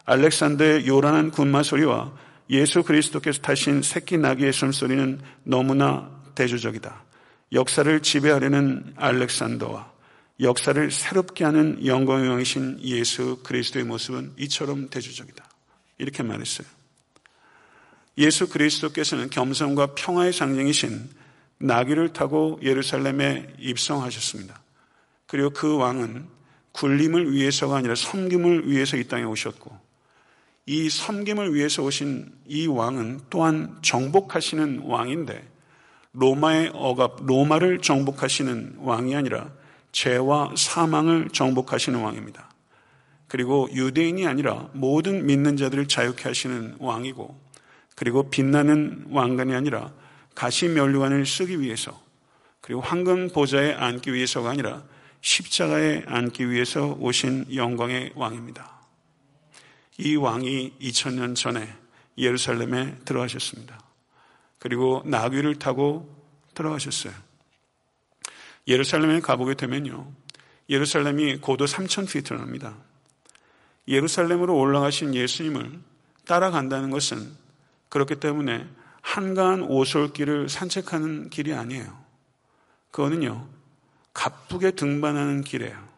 알렉산더의 0.05 0.87
요란한 0.87 1.31
군마 1.31 1.63
소리와 1.63 2.13
예수 2.51 2.83
그리스도께서 2.83 3.41
타신 3.41 3.83
새끼 3.83 4.19
나귀의 4.19 4.53
숨소리는 4.53 5.21
너무나 5.45 6.11
대조적이다. 6.35 7.05
역사를 7.53 8.01
지배하려는 8.01 8.95
알렉산더와 8.97 9.91
역사를 10.41 10.91
새롭게 10.91 11.45
하는 11.45 11.85
영광의 11.85 12.29
왕이신 12.29 12.81
예수 12.83 13.41
그리스도의 13.43 13.85
모습은 13.85 14.33
이처럼 14.39 14.89
대조적이다. 14.89 15.45
이렇게 15.99 16.23
말했어요. 16.23 16.67
예수 18.19 18.49
그리스도께서는 18.49 19.31
겸손과 19.31 19.95
평화의 19.95 20.33
상징이신 20.33 21.11
나귀를 21.59 22.13
타고 22.13 22.59
예루살렘에 22.63 23.55
입성하셨습니다. 23.59 24.61
그리고 25.27 25.51
그 25.51 25.77
왕은 25.77 26.27
굴림을 26.73 27.33
위해서가 27.33 27.77
아니라 27.77 27.95
섬김을 27.95 28.69
위해서 28.69 28.97
이 28.97 29.05
땅에 29.05 29.25
오셨고 29.25 29.79
이 30.71 30.89
섬김을 30.89 31.53
위해서 31.53 31.83
오신 31.83 32.31
이 32.47 32.69
왕은 32.69 33.23
또한 33.29 33.77
정복하시는 33.83 34.83
왕인데 34.85 35.43
로마의 36.13 36.71
억압, 36.75 37.27
로마를 37.27 37.81
정복하시는 37.81 38.77
왕이 38.79 39.17
아니라 39.17 39.51
죄와 39.91 40.55
사망을 40.57 41.31
정복하시는 41.33 42.01
왕입니다. 42.01 42.49
그리고 43.27 43.69
유대인이 43.73 44.25
아니라 44.29 44.69
모든 44.73 45.27
믿는 45.27 45.57
자들을 45.57 45.89
자유케 45.89 46.29
하시는 46.29 46.77
왕이고 46.79 47.37
그리고 47.97 48.31
빛나는 48.31 49.07
왕관이 49.11 49.53
아니라 49.53 49.93
가시 50.37 50.69
면류관을 50.69 51.27
쓰기 51.27 51.61
위해서 51.61 52.01
그리고 52.61 52.81
황금 52.81 53.29
보좌에 53.31 53.73
앉기 53.73 54.15
위해서가 54.15 54.51
아니라 54.51 54.85
십자가에 55.21 56.05
앉기 56.07 56.49
위해서 56.49 56.97
오신 57.01 57.57
영광의 57.57 58.13
왕입니다. 58.15 58.80
이 59.99 60.17
왕이 60.17 60.75
2000년 60.81 61.35
전에 61.35 61.75
예루살렘에 62.17 62.97
들어가셨습니다. 63.05 63.81
그리고 64.59 65.03
나귀를 65.07 65.59
타고 65.59 66.15
들어가셨어요. 66.55 67.13
예루살렘에 68.69 69.21
가보게 69.21 69.55
되면요. 69.55 70.13
예루살렘이 70.69 71.39
고도 71.39 71.65
3,000피트를 71.65 72.39
합니다. 72.39 72.77
예루살렘으로 73.89 74.57
올라가신 74.57 75.15
예수님을 75.15 75.81
따라간다는 76.27 76.91
것은 76.91 77.33
그렇기 77.89 78.17
때문에 78.17 78.69
한가한 79.01 79.63
오솔길을 79.63 80.49
산책하는 80.49 81.31
길이 81.31 81.55
아니에요. 81.55 81.99
그거는요, 82.91 83.49
가쁘게 84.13 84.73
등반하는 84.73 85.43
길이에요. 85.43 85.89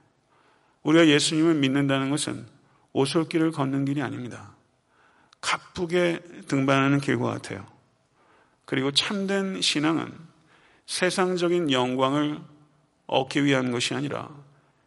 우리가 0.82 1.08
예수님을 1.08 1.54
믿는다는 1.54 2.10
것은 2.10 2.46
오솔길을 2.92 3.52
걷는 3.52 3.84
길이 3.84 4.02
아닙니다. 4.02 4.54
가쁘게 5.40 6.20
등반하는 6.46 7.00
길과 7.00 7.30
같아요. 7.30 7.66
그리고 8.64 8.90
참된 8.92 9.60
신앙은 9.60 10.12
세상적인 10.86 11.70
영광을 11.70 12.40
얻기 13.06 13.44
위한 13.44 13.70
것이 13.70 13.94
아니라 13.94 14.30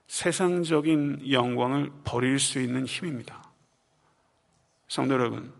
세상적인 0.08 1.32
영광을 1.32 1.92
버릴 2.04 2.40
수 2.40 2.60
있는 2.60 2.86
힘입니다. 2.86 3.44
성도 4.88 5.16
여러분, 5.16 5.52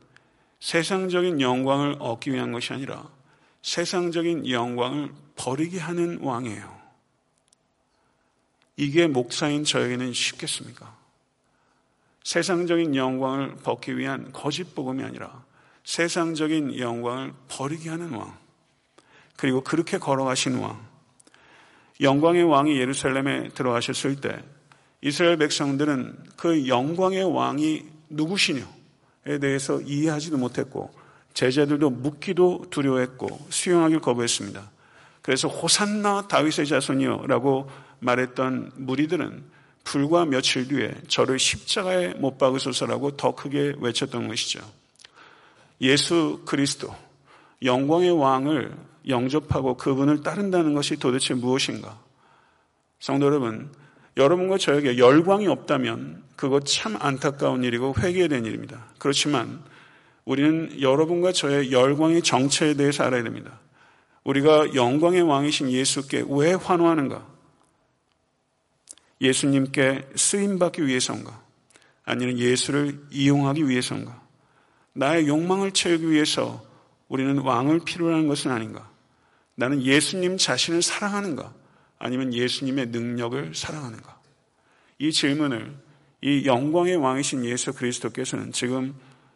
세상적인 0.60 1.42
영광을 1.42 1.98
얻기 2.00 2.32
위한 2.32 2.52
것이 2.52 2.74
아니라 2.74 3.10
세상적인 3.62 4.50
영광을 4.50 5.12
버리게 5.36 5.80
하는 5.80 6.20
왕이에요. 6.22 6.76
이게 8.78 9.08
목사인 9.08 9.64
저에게는 9.64 10.14
쉽겠습니까? 10.14 10.96
세상적인 12.26 12.96
영광을 12.96 13.56
벗기 13.64 13.96
위한 13.98 14.32
거짓 14.34 14.74
복음이 14.74 15.04
아니라 15.04 15.44
세상적인 15.84 16.80
영광을 16.80 17.34
버리게 17.48 17.92
하는 17.92 18.10
왕. 18.14 18.36
그리고 19.38 19.62
그렇게 19.62 20.00
걸어가신 20.00 20.56
왕. 20.58 20.84
영광의 22.02 22.44
왕이 22.44 22.80
예루살렘에 22.80 23.50
들어가셨을 23.50 24.22
때 24.22 24.44
이스라엘 25.02 25.38
백성들은 25.38 26.18
그 26.36 26.68
영광의 26.68 27.32
왕이 27.32 27.86
누구시냐에 28.10 29.38
대해서 29.40 29.80
이해하지도 29.82 30.38
못했고 30.38 30.92
제자들도 31.36 31.92
묻기도 31.92 32.66
두려워했고 32.72 33.28
수용하길 33.50 34.00
거부했습니다. 34.00 34.72
그래서 35.22 35.48
호산나 35.48 36.28
다윗의 36.28 36.66
자손이요라고 36.66 37.70
말했던 38.00 38.72
무리들은 38.78 39.55
불과 39.86 40.26
며칠 40.26 40.68
뒤에 40.68 40.94
저를 41.08 41.40
십자가에 41.40 42.16
못 42.16 42.38
박으소서라고 42.38 43.16
더 43.16 43.34
크게 43.34 43.76
외쳤던 43.80 44.28
것이죠. 44.28 44.60
예수 45.80 46.42
그리스도 46.46 46.94
영광의 47.64 48.12
왕을 48.12 48.76
영접하고 49.08 49.78
그분을 49.78 50.24
따른다는 50.24 50.74
것이 50.74 50.98
도대체 50.98 51.34
무엇인가? 51.36 51.98
성도 53.00 53.28
여러분, 53.28 53.72
여러분과 54.18 54.58
저에게 54.58 54.98
열광이 54.98 55.48
없다면 55.48 56.24
그것 56.36 56.66
참 56.66 56.98
안타까운 57.00 57.64
일이고 57.64 57.94
회개된 57.98 58.46
일입니다. 58.46 58.88
그렇지만 58.98 59.62
우리는 60.26 60.82
여러분과 60.82 61.32
저의 61.32 61.72
열광의 61.72 62.24
정체에 62.24 62.74
대해서 62.74 63.04
알아야 63.04 63.24
됩니다. 63.24 63.60
우리가 64.24 64.74
영광의 64.74 65.22
왕이신 65.22 65.70
예수께 65.70 66.26
왜 66.28 66.54
환호하는가? 66.54 67.35
예수님께 69.22 70.10
쓰임받기 70.16 70.86
위해서인가? 70.86 71.42
아니면 72.04 72.38
예수를 72.38 73.02
이용하기 73.12 73.68
위해서인가? 73.68 74.22
나의 74.94 75.28
욕망을 75.28 75.72
채우기 75.72 76.10
위해서 76.10 76.64
우리는 77.08 77.38
왕을 77.38 77.82
필요로 77.86 78.14
하는 78.14 78.28
것은 78.28 78.52
아닌가? 78.52 78.90
나는 79.56 79.82
예수님 79.82 80.38
자신을 80.38 80.82
사랑하는가? 80.82 81.54
아니면 81.98 82.34
예수님의 82.34 82.88
능력을 82.88 83.56
사랑하는가? 83.56 84.20
이 85.00 85.12
질문을 85.12 85.76
이 86.22 86.46
영광의 86.46 86.96
왕이신 86.96 87.46
예수 87.46 87.74
그리스도께서는 87.74 88.52
지금 88.52 88.96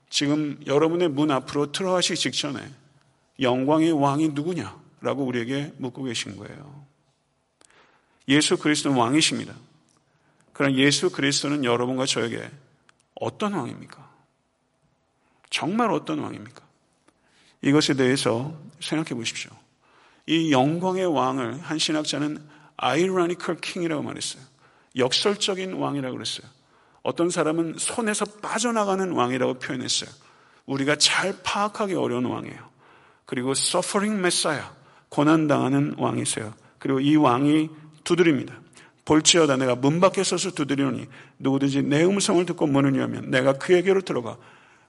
지금 0.09 0.59
여러분의 0.65 1.09
문 1.09 1.30
앞으로 1.30 1.71
들어가시기 1.71 2.19
직전에 2.19 2.59
영광의 3.39 3.91
왕이 3.91 4.30
누구냐라고 4.30 5.23
우리에게 5.23 5.73
묻고 5.77 6.03
계신 6.03 6.36
거예요. 6.36 6.86
예수 8.27 8.57
그리스도는 8.57 8.97
왕이십니다. 8.97 9.53
그럼 10.60 10.76
예수 10.76 11.10
그리스도는 11.10 11.64
여러분과 11.64 12.05
저에게 12.05 12.51
어떤 13.16 13.53
왕입니까? 13.53 14.10
정말 15.49 15.89
어떤 15.89 16.20
왕입니까? 16.20 16.62
이것에 17.62 17.93
대해서 17.93 18.53
생각해 18.82 19.18
보십시오. 19.18 19.51
이 20.26 20.51
영광의 20.51 21.05
왕을 21.05 21.62
한 21.62 21.80
신학자는 21.80 22.45
ironical 22.76 23.62
king이라고 23.62 24.03
말했어요. 24.03 24.43
역설적인 24.97 25.76
왕이라고 25.76 26.18
그랬어요. 26.18 26.45
어떤 27.03 27.30
사람은 27.30 27.76
손에서 27.78 28.26
빠져나가는 28.26 29.10
왕이라고 29.14 29.60
표현했어요. 29.60 30.10
우리가 30.66 30.97
잘 30.97 31.39
파악하기 31.41 31.93
어려운 31.93 32.26
왕이에요. 32.26 32.70
그리고 33.26 33.51
suffering 33.51 34.20
messiah, 34.20 34.68
고난당하는 35.07 35.95
왕이세요. 35.97 36.53
그리고 36.80 36.99
이 36.99 37.16
왕이 37.16 37.70
두드립니다. 38.03 38.60
볼지어다 39.10 39.57
내가 39.57 39.74
문 39.74 39.99
밖에 39.99 40.24
서서 40.24 40.51
두드리노니 40.51 41.07
누구든지 41.39 41.82
내 41.82 42.03
음성을 42.03 42.45
듣고 42.45 42.68
문을 42.68 42.95
열면 42.95 43.32
내가 43.32 43.53
그에게로 43.53 44.01
들어가 44.01 44.38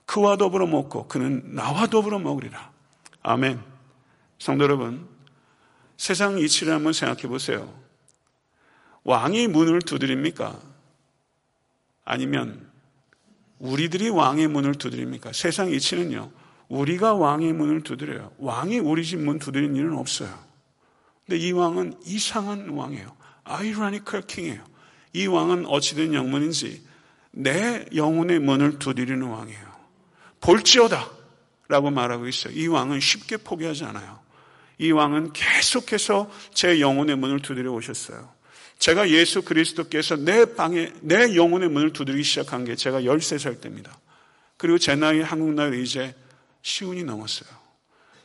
그와 0.04 0.36
더불어 0.36 0.66
먹고 0.66 1.08
그는 1.08 1.54
나와 1.54 1.86
더불어 1.86 2.18
먹으리라. 2.18 2.70
아멘. 3.22 3.60
성도 4.38 4.64
여러분, 4.64 5.08
세상 5.96 6.38
이치를 6.38 6.74
한번 6.74 6.92
생각해 6.92 7.22
보세요. 7.28 7.72
왕이 9.04 9.46
문을 9.48 9.80
두드립니까? 9.80 10.60
아니면 12.04 12.68
우리들이 13.58 14.10
왕의 14.10 14.48
문을 14.48 14.74
두드립니까? 14.74 15.32
세상 15.32 15.70
이치는요, 15.70 16.30
우리가 16.68 17.14
왕의 17.14 17.54
문을 17.54 17.82
두드려요. 17.82 18.32
왕이 18.38 18.80
우리 18.80 19.04
집 19.04 19.16
문 19.16 19.38
두드리는 19.38 19.74
일은 19.76 19.96
없어요. 19.96 20.36
근데 21.24 21.38
이 21.38 21.52
왕은 21.52 21.94
이상한 22.04 22.68
왕이에요. 22.70 23.19
아이러니컬 23.44 24.22
킹이에요. 24.22 24.64
이 25.12 25.26
왕은 25.26 25.66
어찌된 25.66 26.14
영문인지 26.14 26.82
내 27.32 27.86
영혼의 27.94 28.40
문을 28.40 28.78
두드리는 28.78 29.22
왕이에요. 29.22 29.70
볼지어다! 30.40 31.10
라고 31.68 31.90
말하고 31.90 32.26
있어요. 32.26 32.52
이 32.54 32.66
왕은 32.66 33.00
쉽게 33.00 33.36
포기하지 33.38 33.84
않아요. 33.84 34.20
이 34.78 34.90
왕은 34.90 35.32
계속해서 35.32 36.30
제 36.52 36.80
영혼의 36.80 37.16
문을 37.16 37.40
두드려 37.40 37.70
오셨어요. 37.72 38.32
제가 38.78 39.10
예수 39.10 39.42
그리스도께서 39.42 40.16
내 40.16 40.54
방에, 40.54 40.92
내 41.02 41.36
영혼의 41.36 41.68
문을 41.68 41.92
두드리기 41.92 42.24
시작한 42.24 42.64
게 42.64 42.74
제가 42.74 43.02
13살 43.02 43.60
때입니다. 43.60 43.96
그리고 44.56 44.78
제 44.78 44.94
나이, 44.96 45.20
한국 45.20 45.52
나이 45.52 45.82
이제 45.82 46.14
시운이 46.62 47.04
넘었어요. 47.04 47.50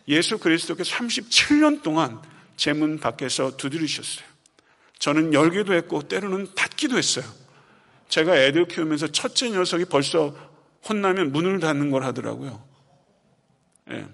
예수 0.07 0.37
그리스도께서 0.37 0.95
37년 0.95 1.81
동안 1.83 2.21
제 2.55 2.73
문 2.73 2.99
밖에서 2.99 3.57
두드리셨어요. 3.57 4.25
저는 4.99 5.33
열기도 5.33 5.73
했고 5.73 6.01
때로는 6.01 6.55
닫기도 6.55 6.97
했어요. 6.97 7.25
제가 8.07 8.35
애들 8.37 8.67
키우면서 8.67 9.07
첫째 9.07 9.49
녀석이 9.49 9.85
벌써 9.85 10.35
혼나면 10.87 11.31
문을 11.31 11.59
닫는 11.59 11.91
걸 11.91 12.03
하더라고요. 12.03 12.63
예. 13.91 14.07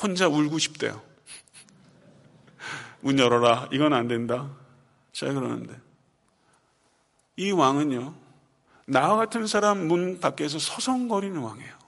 혼자 0.00 0.28
울고 0.28 0.58
싶대요. 0.58 1.02
문 3.00 3.18
열어라. 3.18 3.68
이건 3.72 3.92
안 3.92 4.08
된다. 4.08 4.50
제가 5.12 5.32
그러는데. 5.32 5.78
이 7.36 7.50
왕은요, 7.50 8.14
나와 8.86 9.16
같은 9.16 9.46
사람 9.46 9.86
문 9.86 10.18
밖에서 10.20 10.58
서성거리는 10.58 11.40
왕이에요. 11.40 11.78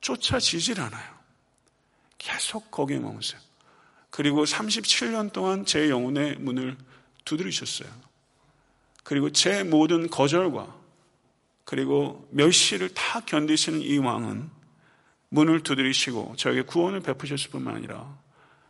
쫓아지질 0.00 0.80
않아요. 0.80 1.12
계속 2.18 2.70
거기에 2.70 2.98
머무세요. 2.98 3.40
그리고 4.12 4.44
37년 4.44 5.32
동안 5.32 5.64
제 5.64 5.88
영혼의 5.88 6.36
문을 6.36 6.76
두드리셨어요. 7.24 7.88
그리고 9.02 9.32
제 9.32 9.64
모든 9.64 10.08
거절과 10.08 10.76
그리고 11.64 12.28
멸시를 12.30 12.90
다 12.90 13.20
견디시는 13.20 13.80
이 13.80 13.96
왕은 13.96 14.50
문을 15.30 15.62
두드리시고 15.62 16.34
저에게 16.36 16.60
구원을 16.60 17.00
베푸셨을 17.00 17.50
뿐만 17.50 17.74
아니라 17.74 18.18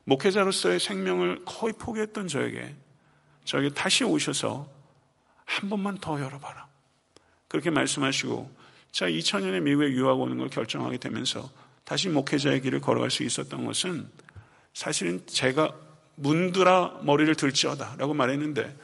목회자로서의 0.05 0.79
생명을 0.79 1.45
거의 1.45 1.73
포기했던 1.73 2.29
저에게 2.29 2.77
저에게 3.45 3.71
다시 3.71 4.05
오셔서 4.05 4.71
한 5.45 5.69
번만 5.69 5.99
더 5.99 6.21
열어봐라. 6.21 6.69
그렇게 7.49 7.71
말씀하시고 7.71 8.49
자 8.93 9.07
2000년에 9.07 9.61
미국에 9.61 9.91
유학 9.91 10.21
오는 10.21 10.39
걸 10.39 10.49
결정하게 10.49 10.99
되면서 10.99 11.51
다시 11.83 12.09
목회자의 12.09 12.61
길을 12.61 12.81
걸어갈 12.81 13.11
수 13.11 13.25
있었던 13.25 13.67
것은 13.67 14.09
사실은 14.75 15.23
제가 15.27 15.75
문드라 16.17 17.01
머리를 17.03 17.35
들지어다 17.35 17.97
라고 17.99 18.15
말했는데 18.15 18.77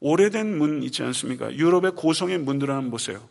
오래된 0.00 0.58
문 0.58 0.82
있지 0.82 1.02
않습니까? 1.02 1.52
유럽의 1.54 1.92
고성의 1.92 2.38
문드라 2.38 2.74
한번 2.74 2.90
보세요. 2.90 3.26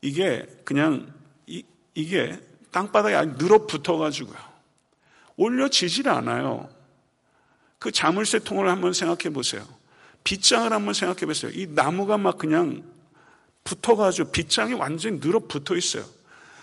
이게 0.00 0.46
그냥 0.64 1.12
이, 1.46 1.64
이게 1.94 2.38
땅바닥에 2.70 3.14
아주 3.14 3.34
늘어붙어가지고요. 3.38 4.36
올려지질 5.36 6.08
않아요. 6.08 6.68
그 7.78 7.90
자물쇠 7.90 8.40
통을 8.40 8.68
한번 8.68 8.92
생각해 8.92 9.32
보세요. 9.32 9.66
빗장을 10.24 10.72
한번 10.72 10.94
생각해 10.94 11.26
보세요. 11.26 11.50
이 11.54 11.66
나무가 11.68 12.18
막 12.18 12.38
그냥 12.38 12.82
붙어가지고 13.64 14.30
빗장이 14.30 14.74
완전히 14.74 15.20
늘어 15.20 15.40
붙어 15.40 15.76
있어요. 15.76 16.04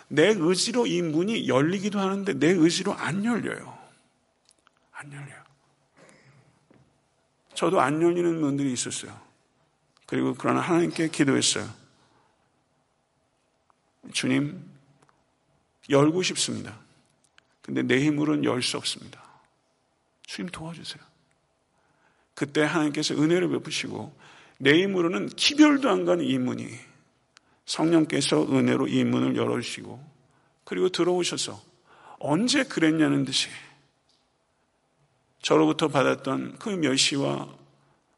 내 0.07 0.33
의지로 0.37 0.87
이 0.87 1.01
문이 1.01 1.47
열리기도 1.47 1.99
하는데 1.99 2.33
내 2.33 2.47
의지로 2.47 2.93
안 2.93 3.25
열려요. 3.25 3.74
안 5.05 5.13
열려요. 5.13 5.43
저도 7.53 7.79
안 7.79 8.01
열리는 8.01 8.39
문들이 8.39 8.73
있었어요. 8.73 9.17
그리고 10.05 10.35
그러나 10.37 10.61
하나님께 10.61 11.09
기도했어요. 11.09 11.67
주님, 14.13 14.63
열고 15.89 16.21
싶습니다. 16.23 16.77
근데 17.61 17.81
내 17.81 18.03
힘으로는 18.03 18.43
열 18.43 18.61
수 18.61 18.77
없습니다. 18.77 19.23
주님 20.23 20.49
도와주세요. 20.51 21.03
그때 22.33 22.63
하나님께서 22.63 23.15
은혜를 23.15 23.49
베푸시고 23.49 24.15
내 24.57 24.81
힘으로는 24.83 25.29
기별도 25.29 25.89
안 25.89 26.05
가는 26.05 26.25
이 26.25 26.37
문이 26.37 26.67
성령께서 27.65 28.43
은혜로 28.51 28.87
이 28.87 29.03
문을 29.03 29.35
열어주시고 29.35 30.15
그리고 30.65 30.89
들어오셔서 30.89 31.61
언제 32.19 32.63
그랬냐는 32.63 33.23
듯이 33.23 33.49
저로부터 35.45 35.89
받았던 35.89 36.57
그 36.57 36.69
멸시와 36.69 37.47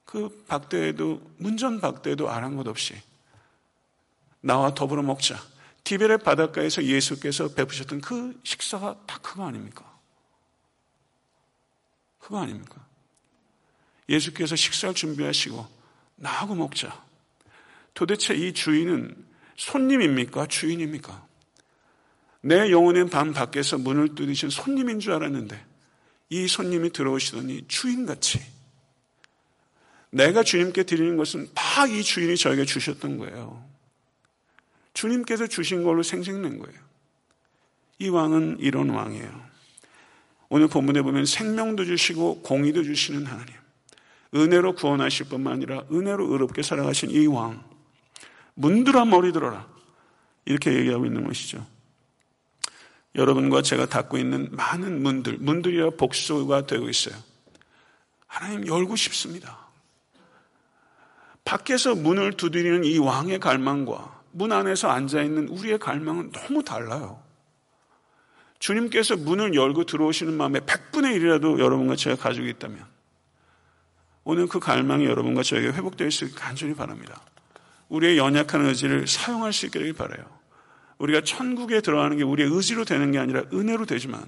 그 0.06 0.46
박대에도 0.48 1.22
문전 1.36 1.82
박대에도 1.82 2.30
아랑곳 2.30 2.70
없이 2.70 2.96
나와 4.40 4.74
더불어 4.74 5.04
먹자. 5.04 5.38
디벨의 5.84 6.20
바닷가에서 6.20 6.86
예수께서 6.86 7.50
베푸셨던 7.54 8.00
그 8.00 8.40
식사가 8.46 9.02
다 9.06 9.20
그거 9.22 9.46
아닙니까? 9.46 9.84
그거 12.18 12.40
아닙니까? 12.40 12.86
예수께서 14.08 14.56
식사를 14.56 14.96
준비하시고 14.96 15.68
나하고 16.16 16.56
먹자. 16.56 17.04
도대체 17.94 18.36
이 18.36 18.54
주인은 18.54 19.28
손님입니까? 19.58 20.46
주인입니까? 20.46 21.28
내 22.40 22.72
영혼의 22.72 23.10
밤 23.10 23.34
밖에서 23.34 23.78
문을 23.78 24.16
뚫으신 24.16 24.50
손님인 24.50 25.02
줄 25.02 25.12
알았는데 25.12 25.77
이 26.30 26.48
손님이 26.48 26.92
들어오시더니 26.92 27.66
주인같이 27.68 28.42
내가 30.12 30.44
주님께 30.44 30.84
드리는 30.84 31.16
것은 31.18 31.50
다 31.54 31.86
이 31.88 32.02
주인이 32.04 32.36
저에게 32.38 32.66
주셨던 32.66 33.18
거예요. 33.20 33.64
주님께서 34.94 35.46
주신 35.46 35.84
걸로 35.84 36.02
생생낸 36.02 36.58
거예요. 36.58 36.80
이 38.00 38.10
왕은 38.10 38.58
이런 38.60 38.90
왕이에요. 38.90 39.48
오늘 40.50 40.68
본문에 40.68 41.02
보면 41.04 41.26
생명도 41.26 41.86
주시고 41.86 42.42
공의도 42.42 42.84
주시는 42.84 43.26
하나님. 43.26 43.54
은혜로 44.34 44.74
구원하실 44.76 45.28
뿐만 45.30 45.54
아니라 45.54 45.84
은혜로 45.92 46.32
의롭게 46.32 46.64
살아가신 46.64 47.12
이 47.12 47.28
왕. 47.28 47.64
문들아 48.56 49.06
머리 49.06 49.32
들어라. 49.32 49.68
이렇게 50.46 50.74
얘기하고 50.74 51.06
있는 51.06 51.26
것이죠. 51.28 51.66
여러분과 53.18 53.64
제가 53.64 53.88
닫고 53.88 54.18
있는 54.18 54.48
많은 54.52 55.02
문들, 55.02 55.38
문들이야 55.40 55.92
복수가 55.98 56.68
되고 56.68 56.88
있어요. 56.88 57.16
하나님 58.28 58.68
열고 58.68 58.96
싶습니다. 58.96 59.68
밖에서 61.44 61.96
문을 61.96 62.34
두드리는 62.34 62.84
이 62.84 63.00
왕의 63.00 63.40
갈망과 63.40 64.22
문 64.32 64.52
안에서 64.52 64.90
앉아있는 64.90 65.48
우리의 65.48 65.80
갈망은 65.80 66.32
너무 66.32 66.64
달라요. 66.64 67.24
주님께서 68.60 69.16
문을 69.16 69.56
열고 69.56 69.86
들어오시는 69.86 70.34
마음에 70.34 70.60
100분의 70.60 71.18
1이라도 71.18 71.60
여러분과 71.60 71.96
제가 71.96 72.16
가지고 72.16 72.48
있다면 72.48 72.86
오늘 74.24 74.48
그 74.48 74.60
갈망이 74.60 75.06
여러분과 75.06 75.42
저에게 75.42 75.70
회복될 75.70 76.12
수 76.12 76.26
있게 76.26 76.36
간절히 76.36 76.76
바랍니다. 76.76 77.22
우리의 77.90 78.18
연약한 78.18 78.66
의지를 78.66 79.08
사용할 79.08 79.54
수 79.54 79.68
있기를 79.68 79.94
바라요. 79.94 80.37
우리가 80.98 81.22
천국에 81.22 81.82
들어가는 81.82 82.18
게 82.18 82.24
우리의 82.24 82.50
의지로 82.52 82.86
되는 82.86 83.12
게 83.12 83.20
아니라 83.20 83.44
은혜로 83.54 83.86
되지만 83.86 84.24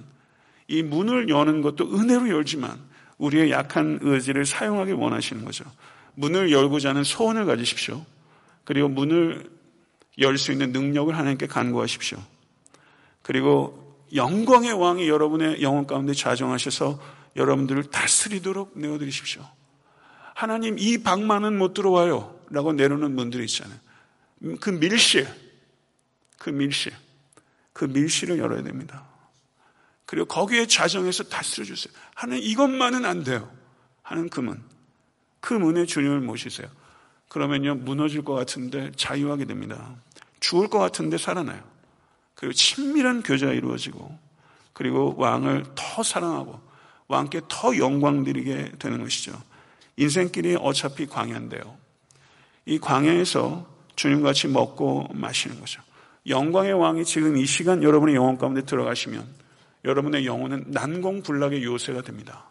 이 0.68 0.82
문을 0.82 1.28
여는 1.28 1.62
것도 1.62 1.92
은혜로 1.92 2.28
열지만 2.28 2.78
우리의 3.18 3.50
약한 3.50 3.98
의지를 4.02 4.46
사용하기 4.46 4.92
원하시는 4.92 5.44
거죠. 5.44 5.64
문을 6.14 6.52
열고자 6.52 6.90
하는 6.90 7.04
소원을 7.04 7.44
가지십시오. 7.44 8.04
그리고 8.64 8.88
문을 8.88 9.50
열 10.18 10.36
수 10.36 10.52
있는 10.52 10.72
능력을 10.72 11.16
하나님께 11.16 11.46
간구하십시오. 11.46 12.18
그리고 13.22 13.96
영광의 14.14 14.72
왕이 14.72 15.08
여러분의 15.08 15.62
영혼 15.62 15.86
가운데 15.86 16.12
자정하셔서 16.12 17.00
여러분들을 17.36 17.84
다스리도록 17.84 18.78
내어드리십시오. 18.78 19.42
하나님 20.34 20.78
이 20.78 20.98
방만은 20.98 21.56
못 21.58 21.74
들어와요. 21.74 22.38
라고 22.50 22.72
내려놓는 22.72 23.14
분들이 23.14 23.44
있잖아요. 23.44 23.78
그 24.60 24.70
밀실, 24.70 25.28
그 26.40 26.48
밀실, 26.48 26.94
그 27.74 27.84
밀실을 27.84 28.38
열어야 28.38 28.62
됩니다. 28.62 29.04
그리고 30.06 30.24
거기에 30.24 30.66
자정해서 30.66 31.24
다스려 31.24 31.66
주세요. 31.66 31.92
하나님 32.14 32.42
이것만은 32.42 33.04
안 33.04 33.22
돼요. 33.22 33.52
하는 34.02 34.30
금은. 34.30 34.58
그 35.40 35.52
문에 35.52 35.84
주님을 35.84 36.20
모시세요. 36.20 36.66
그러면요, 37.28 37.74
무너질 37.74 38.24
것 38.24 38.32
같은데 38.32 38.90
자유하게 38.96 39.44
됩니다. 39.44 39.94
죽을 40.40 40.68
것 40.68 40.78
같은데 40.78 41.18
살아나요. 41.18 41.62
그리고 42.34 42.54
친밀한 42.54 43.22
교제가 43.22 43.52
이루어지고, 43.52 44.18
그리고 44.72 45.14
왕을 45.18 45.66
더 45.74 46.02
사랑하고, 46.02 46.58
왕께 47.06 47.42
더 47.48 47.76
영광 47.76 48.24
드리게 48.24 48.72
되는 48.78 49.02
것이죠. 49.02 49.40
인생길이 49.96 50.56
어차피 50.58 51.06
광야인데요. 51.06 51.76
이 52.64 52.78
광야에서 52.78 53.66
주님같이 53.94 54.48
먹고 54.48 55.08
마시는 55.12 55.60
거죠. 55.60 55.82
영광의 56.26 56.72
왕이 56.74 57.04
지금 57.04 57.36
이 57.36 57.46
시간 57.46 57.82
여러분의 57.82 58.14
영혼 58.14 58.36
가운데 58.36 58.62
들어가시면 58.62 59.26
여러분의 59.84 60.26
영혼은 60.26 60.64
난공불락의 60.68 61.64
요새가 61.64 62.02
됩니다. 62.02 62.50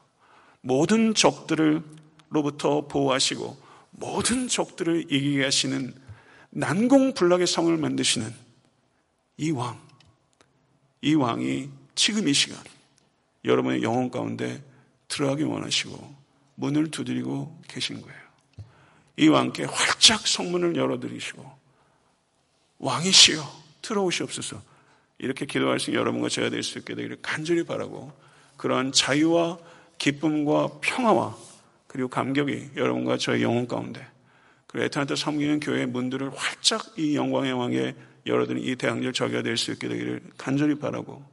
모든 0.62 1.14
적들을 1.14 1.84
로부터 2.30 2.88
보호하시고 2.88 3.58
모든 3.92 4.48
적들을 4.48 5.06
이기게 5.12 5.44
하시는 5.44 5.94
난공불락의 6.52 7.48
성을 7.48 7.76
만드시는 7.78 8.34
이 9.38 9.52
왕, 9.52 9.80
이 11.02 11.14
왕이 11.14 11.70
지금 11.96 12.28
이 12.28 12.34
시간 12.34 12.60
여러분의 13.46 13.84
영혼 13.84 14.10
가운데 14.10 14.64
들어가기 15.08 15.44
원하시고 15.44 16.16
문을 16.56 16.92
두드리고 16.92 17.62
계신 17.68 18.02
거예요. 18.02 18.20
이 19.18 19.28
왕께 19.28 19.66
활짝 19.66 20.28
성문을 20.28 20.76
열어드리시고 20.76 21.60
왕이시여 22.80 23.59
들어오시옵소서 23.82 24.62
이렇게 25.18 25.46
기도할 25.46 25.80
수 25.80 25.90
있는 25.92 26.02
여러분과 26.02 26.30
제가 26.30 26.50
될 26.50 26.64
수 26.64 26.80
있게 26.80 26.96
되기를 26.96 27.18
간절히 27.22 27.64
바라고 27.64 28.12
그러한 28.58 28.92
자유와 28.92 29.58
기쁨과 29.98 30.80
평화와 30.82 31.36
그리고 31.88 32.08
감격이 32.10 32.72
여러분과 32.76 33.18
저의 33.18 33.44
영혼 33.44 33.68
가운데 33.68 34.06
그리고 34.68 34.86
에탄한테 34.86 35.16
섬기는 35.16 35.60
교회의 35.60 35.88
문들을 35.88 36.32
활짝 36.36 36.98
이 36.98 37.16
영광의 37.16 37.54
왕에 37.54 37.96
열어드린 38.26 38.64
이 38.64 38.76
대항절 38.76 39.14
저기가 39.14 39.42
될 39.42 39.58
수 39.58 39.72
있게 39.72 39.88
되기를 39.88 40.22
간절히 40.38 40.76
바라고 40.76 41.24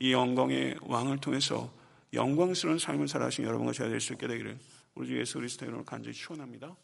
이 0.00 0.12
영광의 0.12 0.76
왕을 0.82 1.18
통해서 1.18 1.70
영광스러운 2.12 2.78
삶을 2.78 3.08
살아가신 3.08 3.44
여러분과 3.44 3.72
제가 3.72 3.90
될 3.90 4.00
수 4.00 4.12
있게 4.14 4.26
되기를 4.26 4.58
우리 4.94 5.08
주 5.08 5.18
예수 5.18 5.38
그리스도 5.38 5.64
이름으로 5.66 5.84
간절히 5.84 6.14
축원합니다. 6.14 6.74